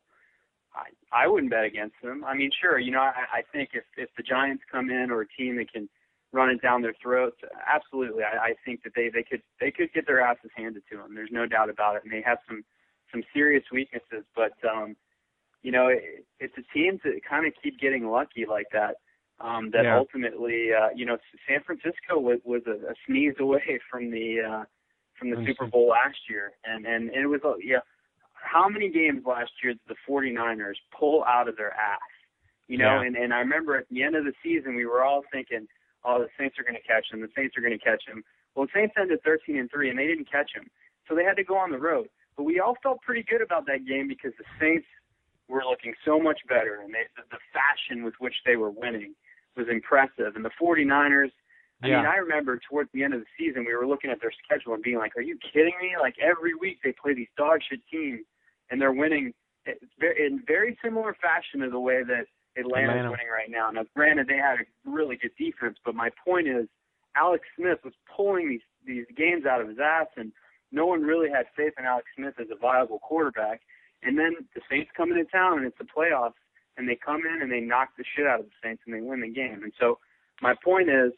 [0.73, 2.23] I, I wouldn't bet against them.
[2.23, 5.21] I mean, sure, you know, I, I think if if the Giants come in or
[5.21, 5.89] a team that can
[6.34, 9.91] run it down their throats, absolutely, I, I think that they they could they could
[9.93, 11.15] get their asses handed to them.
[11.15, 12.63] There's no doubt about it, and they have some
[13.12, 14.25] some serious weaknesses.
[14.36, 14.95] But um,
[15.62, 18.95] you know, it, it's a team that kind of keep getting lucky like that.
[19.39, 19.97] Um, that yeah.
[19.97, 21.17] ultimately, uh, you know,
[21.49, 24.63] San Francisco was, was a, a sneeze away from the uh,
[25.17, 27.79] from the Super Bowl last year, and and it was yeah
[28.43, 31.99] how many games last year did the 49ers pull out of their ass?
[32.67, 33.08] You know, yeah.
[33.08, 35.67] and and I remember at the end of the season we were all thinking,
[36.06, 37.21] oh, the Saints are going to catch him.
[37.21, 38.23] The Saints are going to catch him.
[38.56, 40.69] Well, the Saints ended 13 and three, and they didn't catch him,
[41.08, 42.08] so they had to go on the road.
[42.38, 44.88] But we all felt pretty good about that game because the Saints
[45.47, 49.15] were looking so much better, and they, the, the fashion with which they were winning
[49.56, 50.36] was impressive.
[50.36, 51.32] And the 49ers,
[51.83, 51.97] I yeah.
[51.97, 54.73] mean, I remember towards the end of the season, we were looking at their schedule
[54.73, 55.95] and being like, "Are you kidding me?
[55.99, 58.21] Like every week they play these dog shit teams,
[58.69, 59.33] and they're winning
[59.65, 62.25] in very similar fashion to the way that
[62.57, 63.11] Atlanta's Atlanta.
[63.11, 63.69] winning right now.
[63.71, 66.67] Now, granted, they had a really good defense, but my point is,
[67.15, 70.31] Alex Smith was pulling these these games out of his ass, and
[70.71, 73.61] no one really had faith in Alex Smith as a viable quarterback.
[74.03, 76.39] And then the Saints come into town, and it's the playoffs,
[76.77, 79.01] and they come in and they knock the shit out of the Saints, and they
[79.01, 79.61] win the game.
[79.63, 79.99] And so,
[80.41, 81.11] my point is,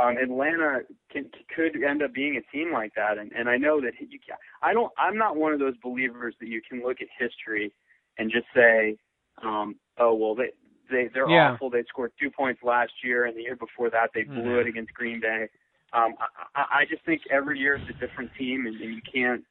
[0.00, 3.80] um, Atlanta can, could end up being a team like that, and, and I know
[3.80, 4.36] that you can.
[4.62, 4.90] I don't.
[4.96, 7.72] I'm not one of those believers that you can look at history
[8.18, 8.96] and just say,
[9.42, 10.52] um, "Oh well, they
[10.90, 11.52] they they're Yeah.
[11.52, 11.68] awful.
[11.68, 14.60] They scored two points last year, and the year before that they blew Mhm.
[14.62, 15.48] it against Green Bay."
[15.92, 19.02] Um, I, I I just think every year is a different team, and, and you
[19.02, 19.44] can't.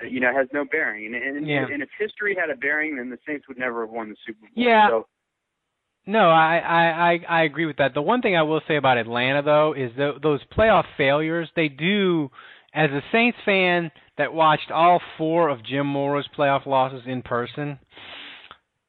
[0.00, 1.06] You know, it has no bearing.
[1.06, 1.66] And, and, Yeah.
[1.66, 4.42] and if history had a bearing, then the Saints would never have won the Super
[4.42, 4.50] Bowl.
[4.54, 4.86] Yeah.
[4.86, 5.08] So,
[6.08, 7.92] No, I, I I I agree with that.
[7.92, 11.50] The one thing I will say about Atlanta though is th- those playoff failures.
[11.54, 12.30] They do,
[12.74, 17.78] as a Saints fan that watched all four of Jim Mora's playoff losses in person,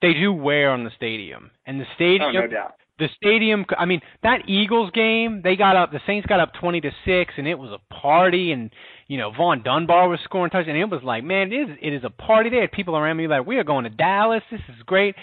[0.01, 1.51] they do wear on the stadium.
[1.65, 2.75] And the stadium, oh, no doubt.
[2.99, 3.65] the stadium.
[3.77, 5.91] I mean, that Eagles game, they got up.
[5.91, 8.53] The Saints got up twenty to six, and it was a party.
[8.53, 8.71] And
[9.08, 11.93] you know, Vaughn Dunbar was scoring touchdowns, and it was like, man, it is it
[11.93, 12.49] is a party.
[12.49, 14.43] They had people around me like, we are going to Dallas.
[14.49, 15.15] This is great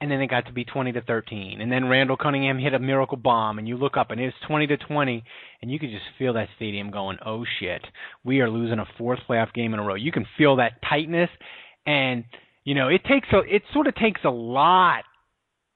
[0.00, 2.78] and then it got to be 20 to 13 and then Randall Cunningham hit a
[2.78, 5.24] miracle bomb and you look up and it's 20 to 20
[5.60, 7.84] and you could just feel that stadium going oh shit.
[8.24, 9.94] We are losing a fourth playoff game in a row.
[9.96, 11.30] You can feel that tightness
[11.86, 12.24] and
[12.64, 15.02] you know it takes a it sort of takes a lot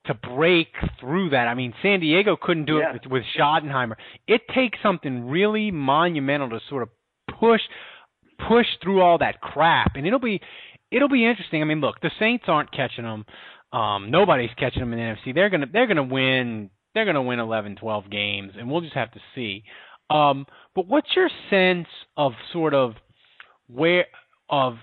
[0.07, 0.69] to break
[1.01, 1.49] through that.
[1.49, 2.91] I mean San Diego couldn't do Yeah.
[2.95, 3.95] it with, with Schottenheimer.
[4.29, 6.89] It takes something really monumental to sort of
[7.41, 7.63] push
[8.49, 10.41] push through all that crap and it'll be
[10.93, 11.61] it'll be interesting.
[11.61, 13.25] I mean look the Saints aren't catching them
[13.73, 15.35] um, nobody's catching them in the NFC.
[15.35, 19.13] They're gonna they're gonna win they're gonna win 11, 12 games, and we'll just have
[19.13, 19.65] to see.
[20.11, 22.93] Um, but what's your sense of sort of
[23.69, 24.07] where
[24.51, 24.75] of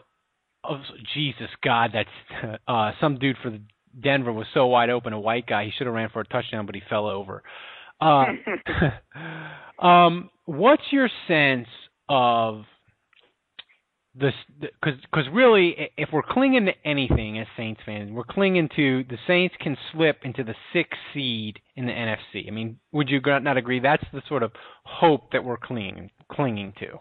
[0.63, 0.80] of
[1.13, 1.91] Jesus God?
[1.93, 3.62] That's uh, some dude for the
[4.02, 5.65] Denver was so wide open, a white guy.
[5.65, 7.43] He should have ran for a touchdown, but he fell over.
[8.02, 8.25] Uh,
[9.86, 11.67] um, what's your sense
[12.08, 12.63] of
[14.19, 19.03] this because because really if we're clinging to anything as Saints fans, we're clinging to
[19.09, 22.47] the Saints can slip into the sixth seed in the NFC.
[22.47, 23.80] I mean, would you not agree?
[23.80, 24.51] That's the sort of
[24.84, 26.99] hope that we're clinging clinging to.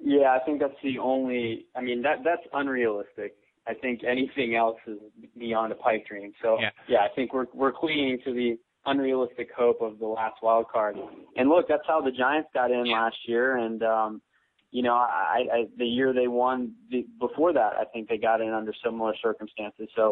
[0.00, 1.66] Yeah, I think that's the only.
[1.76, 3.36] I mean, that that's unrealistic.
[3.66, 4.98] I think anything else is
[5.38, 6.32] beyond a pipe dream.
[6.40, 7.00] So Yeah.
[7.00, 10.96] I think we're we're clinging to the unrealistic hope of the last wild card.
[11.36, 13.56] And look, that's how the Giants got in last year.
[13.56, 14.22] And um,
[14.76, 18.42] you know, I, I the year they won the, before that, I think they got
[18.42, 19.88] in under similar circumstances.
[19.96, 20.04] So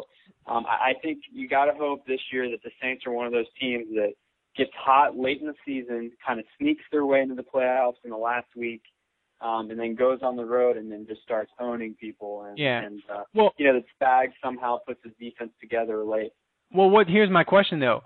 [0.46, 3.26] um, I, I think you got to hope this year that the Saints are one
[3.26, 4.12] of those teams that
[4.56, 8.10] gets hot late in the season, kind of sneaks their way into the playoffs in
[8.10, 8.80] the last week,
[9.42, 12.44] um, and then goes on the road and then just starts owning people.
[12.44, 12.80] And, Yeah.
[12.80, 16.32] and uh, Well- you know, that Spag somehow puts his defense together late.
[16.72, 17.06] Well, what?
[17.06, 18.02] Here's my question though.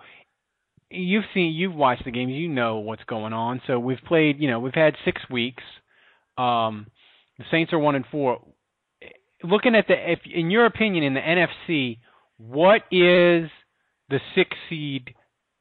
[0.91, 3.61] You've seen, you've watched the games, you know what's going on.
[3.69, 5.63] So we've played, you know, we've had six weeks.
[6.39, 6.87] Um,
[7.39, 8.41] the Saints are one and four.
[9.43, 11.99] Looking at the, if in your opinion, in the NFC,
[12.39, 13.51] what is
[14.09, 15.15] the six seed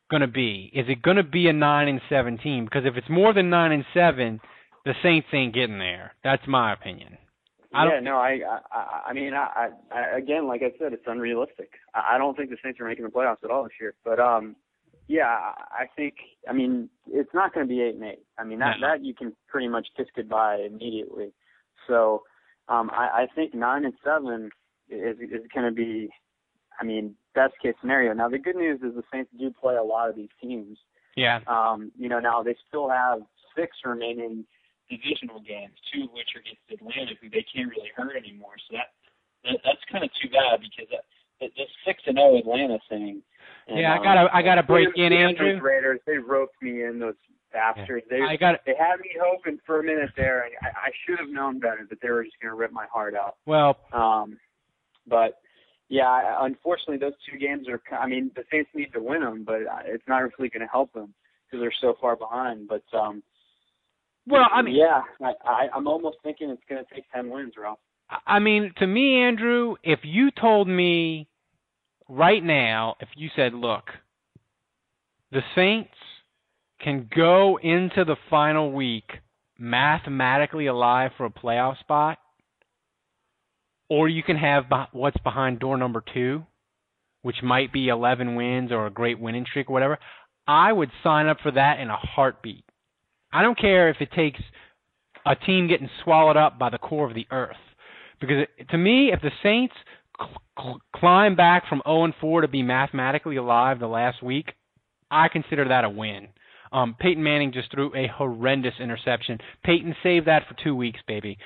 [0.09, 0.71] going to be?
[0.73, 2.65] Is it going to be a nine and seventeen?
[2.65, 4.39] Because if it's more than nine and seven,
[4.85, 6.13] the Saints ain't getting there.
[6.23, 7.17] That's my opinion.
[7.73, 8.39] I yeah, no, I,
[8.71, 11.71] I, I mean, I, I, I, again, like I said, it's unrealistic.
[11.93, 13.93] I, I don't think the Saints are making the playoffs at all this year.
[14.05, 14.55] But, um,
[15.07, 16.15] yeah, I think,
[16.49, 18.23] I mean, it's not going to be eight and eight.
[18.37, 18.87] I mean, that No.
[18.87, 21.31] that you can pretty much kiss goodbye immediately.
[21.87, 22.23] So,
[22.67, 24.49] um, I, I think nine and seven
[24.89, 26.09] is is going to be,
[26.79, 28.13] I mean, best case scenario.
[28.13, 30.77] Now, the good news is the Saints do play a lot of these teams.
[31.15, 31.39] Yeah.
[31.47, 33.19] Um, you know, now they still have
[33.55, 34.45] six remaining
[34.89, 38.55] divisional games, two of which are against Atlanta, who they can't really hurt anymore.
[38.69, 38.91] So that,
[39.43, 41.05] that that's kind of too bad because that,
[41.41, 43.21] that this six and zero Atlanta thing.
[43.67, 45.59] And, Yeah, I um, gotta- I gotta break in, Andrew.
[45.61, 46.99] Raiders, they roped me in.
[46.99, 47.15] Those
[47.53, 48.05] bastards.
[48.09, 51.19] They I got they had me hoping for a minute there, and I, I should
[51.19, 53.37] have known better that they were just going to rip my heart out.
[53.45, 54.37] Well, Um,
[55.07, 55.39] but
[55.89, 57.81] yeah, unfortunately, those two games are.
[57.97, 60.71] I mean, the Saints need to win them, but uh, it's not really going to
[60.71, 61.13] help them
[61.45, 62.67] because they're so far behind.
[62.67, 63.23] But um,
[64.27, 67.53] well, I mean, yeah, I, I, I'm almost thinking it's going to take ten wins,
[67.57, 67.79] Ralph.
[68.25, 71.27] I mean, to me, Andrew, if you told me
[72.09, 73.85] right now, if you said, look,
[75.31, 75.93] the Saints
[76.81, 79.09] can go into the final week
[79.57, 82.17] mathematically alive for a playoff spot,
[83.89, 86.45] or you can have what's behind door number two,
[87.21, 89.97] which might be 11 wins or a great winning streak or whatever,
[90.47, 92.63] I would sign up for that in a heartbeat.
[93.33, 94.39] I don't care if it takes
[95.25, 97.57] a team getting swallowed up by the core of the earth.
[98.21, 99.75] Because to me, if the Saints
[100.19, 104.53] cl- cl- climb back from 0 and 4 to be mathematically alive the last week,
[105.11, 106.27] I consider that a win.
[106.71, 109.37] Um, Peyton Manning just threw a horrendous interception.
[109.63, 111.37] Peyton saved that for two weeks, baby.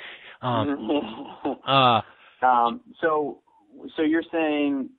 [0.41, 0.89] Um,
[1.67, 2.01] uh,
[2.43, 3.39] um, so,
[3.95, 4.89] so you're saying,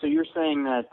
[0.00, 0.84] so you're saying that.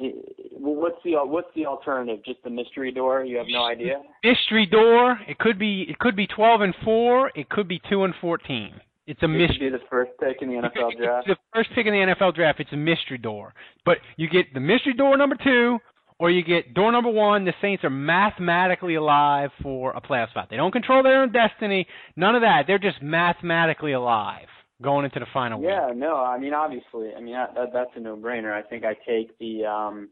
[0.00, 0.10] eh,
[0.52, 2.24] Well, what's the what's the alternative?
[2.24, 3.24] Just the mystery door?
[3.24, 4.00] You have no idea.
[4.22, 5.18] mystery door.
[5.28, 7.32] It could be it could be 12 and 4.
[7.34, 8.72] It could be 2 and 14.
[9.06, 9.70] It's a mystery.
[9.70, 11.28] the first pick in the NFL draft.
[11.28, 13.52] It's the first pick in the NFL draft, it's a mystery door.
[13.84, 15.78] But you get the mystery door number two,
[16.18, 17.44] or you get door number one.
[17.44, 20.48] The Saints are mathematically alive for a playoff spot.
[20.48, 21.86] They don't control their own destiny.
[22.16, 22.64] None of that.
[22.66, 24.46] They're just mathematically alive
[24.82, 25.68] going into the final week.
[25.70, 28.52] Yeah, no, I mean obviously, I mean that, that that's a no-brainer.
[28.52, 30.08] I think I take the um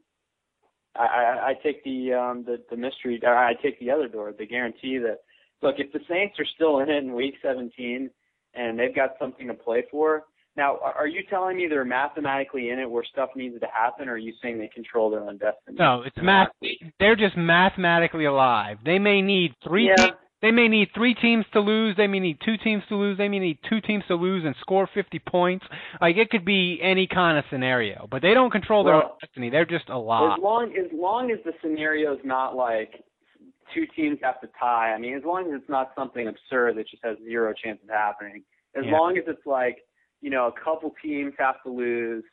[0.95, 4.47] I I, I take the um the the mystery I take the other door, the
[4.47, 5.21] guarantee that
[5.63, 8.11] look, if the Saints are still in it in week 17
[8.73, 10.25] and they've got something to play for.
[10.57, 14.15] Now, are you telling me they're mathematically in it where stuff needs to happen or
[14.15, 15.77] are you saying they control their own destiny?
[15.79, 16.49] No, it's math.
[16.99, 18.79] They're just mathematically alive.
[18.85, 19.89] They may need three.
[19.89, 19.97] Yeah.
[19.97, 20.13] Te-
[20.43, 21.97] they may need three teams to lose.
[21.97, 23.17] They may need two teams to lose.
[23.17, 25.65] They may need two teams to lose and score 50 points.
[26.01, 29.19] Like it could be any kind of scenario, but they don't control their Well, own
[29.21, 29.51] destiny.
[29.51, 30.33] They're just alive.
[30.37, 33.05] As long as long as the scenario is not like
[33.73, 34.93] two teams have to tie.
[34.93, 37.89] I mean, as long as it's not something absurd that just has zero chance of
[37.91, 38.43] happening.
[38.77, 38.93] As Yeah.
[38.99, 39.79] long as it's like
[40.21, 42.25] you know a couple teams have to lose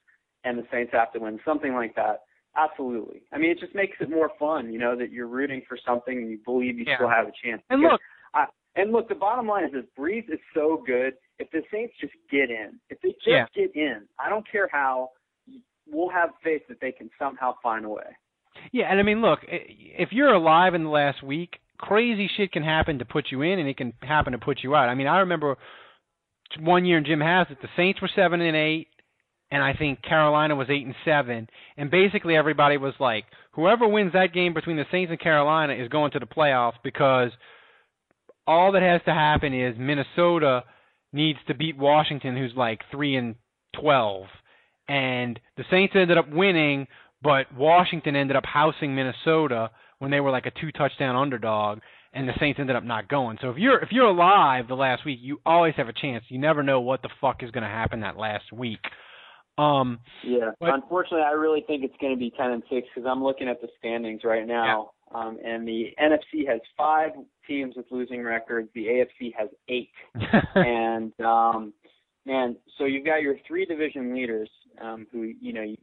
[0.44, 2.22] and the Saints have to win, something like that.
[2.56, 3.24] Absolutely.
[3.32, 6.18] I mean, it just makes it more fun, you know, that you're rooting for something
[6.18, 6.96] and you believe you Yeah.
[6.96, 7.62] still have a chance.
[7.70, 8.02] And Because look-
[8.34, 11.16] I, and look, the bottom line is this: Brees is so good.
[11.40, 13.46] If the Saints just get in, if they just Yeah.
[13.54, 15.12] get in, I don't care how.
[15.92, 18.16] We'll have faith that they can somehow find a way.
[18.72, 22.62] Yeah, and I mean, look, if you're alive in the last week, crazy shit can
[22.64, 24.88] happen to put you in, and it can happen to put you out.
[24.90, 25.58] I mean, I remember
[26.60, 28.88] one year in Jim Haslett, the Saints were seven and eight,
[29.52, 31.48] and I think Carolina was eight and seven,
[31.78, 35.90] and basically everybody was like, whoever wins that game between the Saints and Carolina is
[35.90, 37.32] going to the playoffs because
[38.46, 40.64] all that has to happen is Minnesota
[41.14, 43.36] needs to beat Washington, who's like three and
[43.80, 44.26] twelve,
[44.88, 46.88] and the Saints ended up winning,
[47.22, 51.80] but Washington ended up housing Minnesota when they were like a two touchdown underdog,
[52.14, 53.38] and the Saints ended up not going.
[53.42, 56.24] So if you're if you're alive the last week, you always have a chance.
[56.30, 58.80] You never know what the fuck is going to happen that last week.
[59.58, 60.52] Um, Yeah.
[60.60, 63.48] But- Unfortunately, I really think it's going to be ten and six because I'm looking
[63.50, 67.12] at the standings right now, um, and the NFC has five
[67.46, 68.70] teams with losing records.
[68.74, 69.90] The AFC has eight,
[70.56, 71.74] and um,
[72.26, 74.50] man, so you've got your three division leaders
[74.82, 75.76] um, who you know you,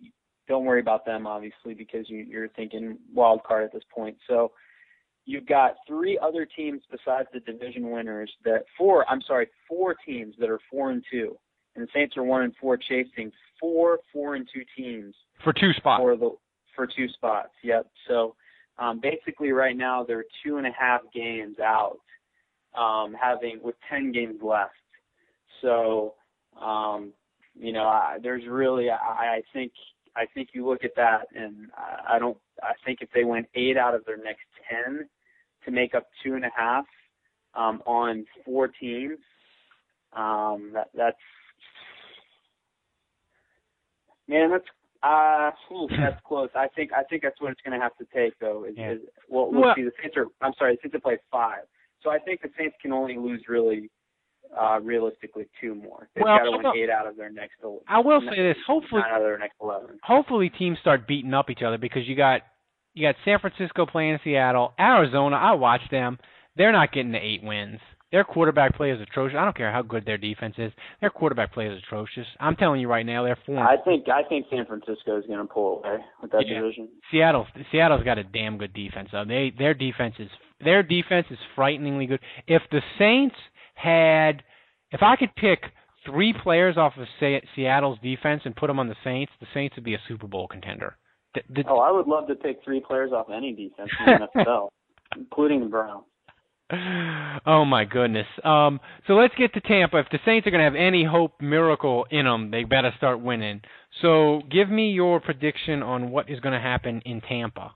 [0.48, 4.16] don't worry about them obviously because you, you're thinking wild card at this point.
[4.28, 4.52] So
[5.26, 10.34] you've got three other teams besides the division winners that four I'm sorry four teams
[10.38, 11.36] that are four and two,
[11.74, 13.30] and the Saints are one and four chasing
[13.60, 16.30] four four and two teams for two spots for the
[16.74, 17.50] for two spots.
[17.62, 17.86] Yep.
[18.08, 18.36] So
[18.78, 21.98] um, basically right now they're two and a half games out,
[22.78, 24.72] um, having with ten games left.
[25.60, 26.14] So
[26.60, 27.12] um,
[27.58, 29.72] you know I, there's really I, I think
[30.16, 31.70] I think you look at that, and
[32.08, 32.38] I don't.
[32.62, 35.08] I think if they win eight out of their next ten
[35.64, 36.86] to make up two and a half
[37.54, 39.18] um, on four teams,
[40.14, 41.16] um, that that's
[44.26, 44.64] man, that's
[45.02, 46.48] uh, ooh, that's close.
[46.54, 48.64] I think I think that's what it's going to have to take, though.
[48.64, 48.92] Is, yeah.
[48.92, 49.82] is well, let's well, see.
[49.82, 50.26] The Saints are.
[50.40, 51.64] I'm sorry, the Saints played five,
[52.02, 53.90] so I think the Saints can only lose really
[54.58, 56.08] uh, realistically two more.
[56.14, 57.54] They've well, got to win eight out of their next.
[57.88, 59.98] I will say this: hopefully, out of their next eleven.
[60.02, 62.42] Hopefully, teams start beating up each other because you got
[62.94, 65.36] you got San Francisco playing Seattle, Arizona.
[65.36, 66.18] I watch them;
[66.56, 67.80] they're not getting the eight wins.
[68.12, 69.36] Their quarterback play is atrocious.
[69.36, 70.72] I don't care how good their defense is.
[71.00, 72.26] Their quarterback play is atrocious.
[72.38, 73.58] I'm telling you right now, they're four.
[73.58, 76.60] I think I think San Francisco is going to pull away with that yeah.
[76.60, 76.88] division.
[77.10, 79.24] Seattle Seattle's got a damn good defense though.
[79.26, 80.28] They their defense is
[80.64, 82.20] their defense is frighteningly good.
[82.46, 83.36] If the Saints
[83.76, 84.42] had
[84.90, 85.60] if I could pick
[86.04, 89.76] three players off of say, Seattle's defense and put them on the Saints, the Saints
[89.76, 90.96] would be a Super Bowl contender.
[91.34, 94.40] The, the, oh, I would love to pick three players off any defense in the
[94.44, 94.68] NFL,
[95.16, 96.04] including the Browns.
[97.46, 98.26] Oh my goodness.
[98.42, 99.98] Um, so let's get to Tampa.
[99.98, 103.20] If the Saints are going to have any hope, miracle in them, they better start
[103.20, 103.60] winning.
[104.02, 107.72] So give me your prediction on what is going to happen in Tampa.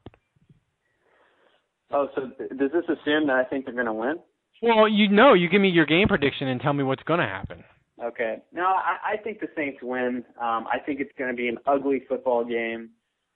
[1.93, 2.23] Oh, so
[2.57, 4.17] does this assume that I think they're going to win?
[4.63, 7.27] Well, you know, you give me your game prediction and tell me what's going to
[7.27, 7.65] happen.
[8.03, 8.39] Okay.
[8.53, 10.25] No, I, I think the Saints win.
[10.41, 12.91] Um, I think it's going to be an ugly football game.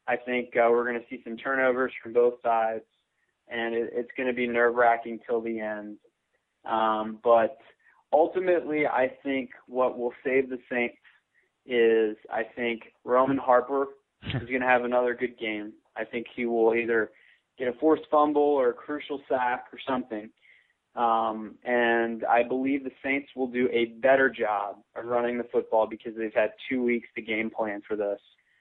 [0.07, 2.85] I think uh, we're going to see some turnovers from both sides,
[3.49, 5.97] and it, it's going to be nerve wracking till the end.
[6.65, 7.59] Um, but
[8.13, 10.97] ultimately, I think what will save the Saints
[11.67, 13.87] is I think Roman Harper
[14.27, 15.73] is going to have another good game.
[15.97, 17.11] I think he will either
[17.59, 20.31] get a forced fumble or a crucial sack or something.
[20.97, 25.87] Um, and I believe the Saints will do a better job of running the football
[25.89, 28.21] because they've had two weeks to game plan for this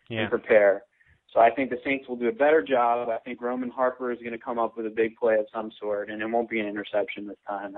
[0.10, 0.22] yeah.
[0.22, 0.84] and prepare.
[1.32, 3.10] So I think the Saints will do a better job.
[3.10, 5.72] I think Roman Harper is going to come up with a big play of some
[5.80, 7.76] sort, and it won't be an interception this time.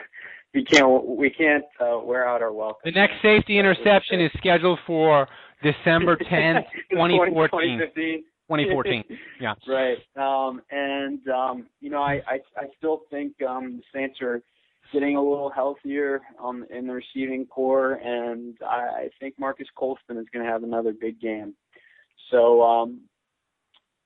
[0.54, 2.80] we can't we can't uh, wear out our welcome.
[2.84, 5.28] The next safety interception is scheduled for
[5.62, 7.78] December 10th, 2014.
[7.78, 8.24] 2015.
[8.50, 9.04] 2014.
[9.40, 9.54] Yeah.
[9.66, 9.96] right.
[10.16, 14.42] Um, and um, you know, I, I I still think um, the Saints are
[14.92, 18.74] getting a little healthier um, in the receiving corps, and I,
[19.04, 21.54] I think Marques Colston is going to have another big game.
[22.30, 23.00] So um,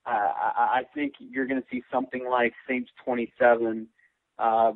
[0.07, 0.11] I,
[0.57, 3.86] I think you're going to see something like Saints 27,
[4.38, 4.72] uh,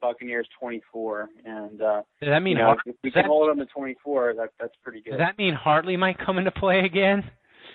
[0.00, 3.58] Buccaneers 24, and uh, does that mean you know, if we can that, hold them
[3.58, 4.34] to 24?
[4.36, 5.12] That that's pretty good.
[5.12, 7.22] Does that mean Hartley might come into play again?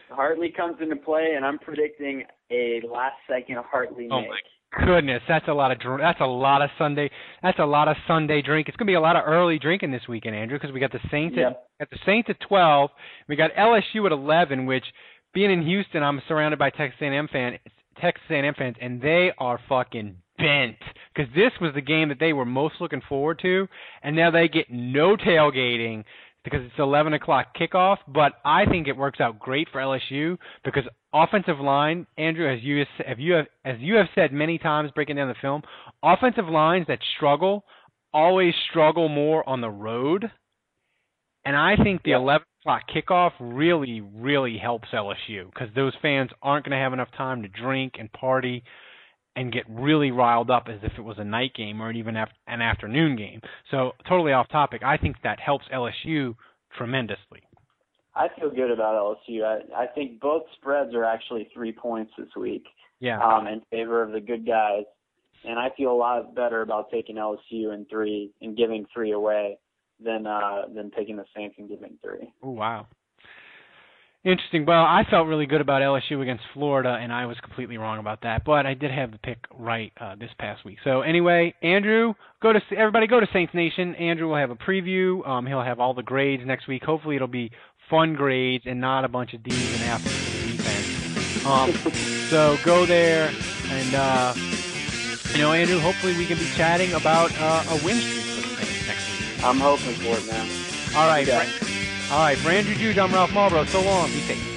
[0.10, 4.30] Hartley comes into play, and I'm predicting a last second Hartley oh make.
[4.30, 7.10] My goodness, that's a lot of dr- that's a lot of Sunday
[7.42, 8.68] that's a lot of Sunday drink.
[8.68, 11.00] It's gonna be a lot of early drinking this weekend, Andrew, because we got the
[11.10, 11.68] Saints yep.
[11.80, 12.90] at, at the Saints at twelve.
[13.28, 14.86] We got LSU at eleven, which
[15.34, 17.60] being in Houston, I'm surrounded by Texas A&M fans,
[18.02, 20.78] Texas A&M fans, and they are fucking bent
[21.14, 23.68] because this was the game that they were most looking forward to,
[24.04, 26.04] and now they get no tailgating
[26.50, 27.98] because it's 11 o'clock kickoff.
[28.08, 30.84] But I think it works out great for LSU because
[31.14, 35.18] offensive line, Andrew, as you have you have as you have said many times breaking
[35.18, 35.62] down the film,
[36.04, 37.66] offensive lines that struggle
[38.14, 40.32] always struggle more on the road.
[41.44, 46.66] And I think the 11 o'clock kickoff really, really helps LSU because those fans aren't
[46.66, 48.64] going to have enough time to drink and party
[49.38, 52.62] and get really riled up as if it was a night game or even an
[52.62, 53.40] afternoon game.
[53.70, 54.82] So totally off topic.
[54.84, 56.36] I think that helps LSU
[56.76, 57.44] tremendously.
[58.16, 58.96] I feel good about
[59.30, 59.44] LSU.
[59.46, 62.66] I, I think both spreads are actually three points this week.
[63.00, 63.20] Yeah.
[63.24, 64.86] Um, in favor of the good guys,
[65.46, 69.60] and I feel a lot better about taking LSU in three and giving three away
[70.04, 72.34] than uh than taking the Saints and giving three.
[72.42, 72.88] Oh wow.
[74.28, 74.66] Interesting.
[74.66, 78.24] Well, I felt really good about LSU against Florida, and I was completely wrong about
[78.24, 78.44] that.
[78.44, 80.80] But I did have the pick right uh, this past week.
[80.84, 83.96] So anyway, Andrew, go to everybody go to Saints Nation.
[83.96, 85.26] Andrew will have a preview.
[85.26, 86.84] Um, he'll have all the grades next week.
[86.84, 87.52] Hopefully, it'll be
[87.90, 91.46] fun grades and not a bunch of D's and F's for the defense.
[91.46, 91.72] Um,
[92.30, 93.32] so go there,
[93.70, 94.34] and uh,
[95.32, 95.80] you know, Andrew.
[95.80, 99.46] Hopefully, we can be chatting about uh, a win streak for the Saints next week.
[99.46, 100.98] I'm hoping for it, man.
[100.98, 101.77] All right.
[102.10, 103.68] All right, for Andrew Juge, I'm Ralph Malbrough.
[103.68, 104.08] So long.
[104.08, 104.57] Be safe.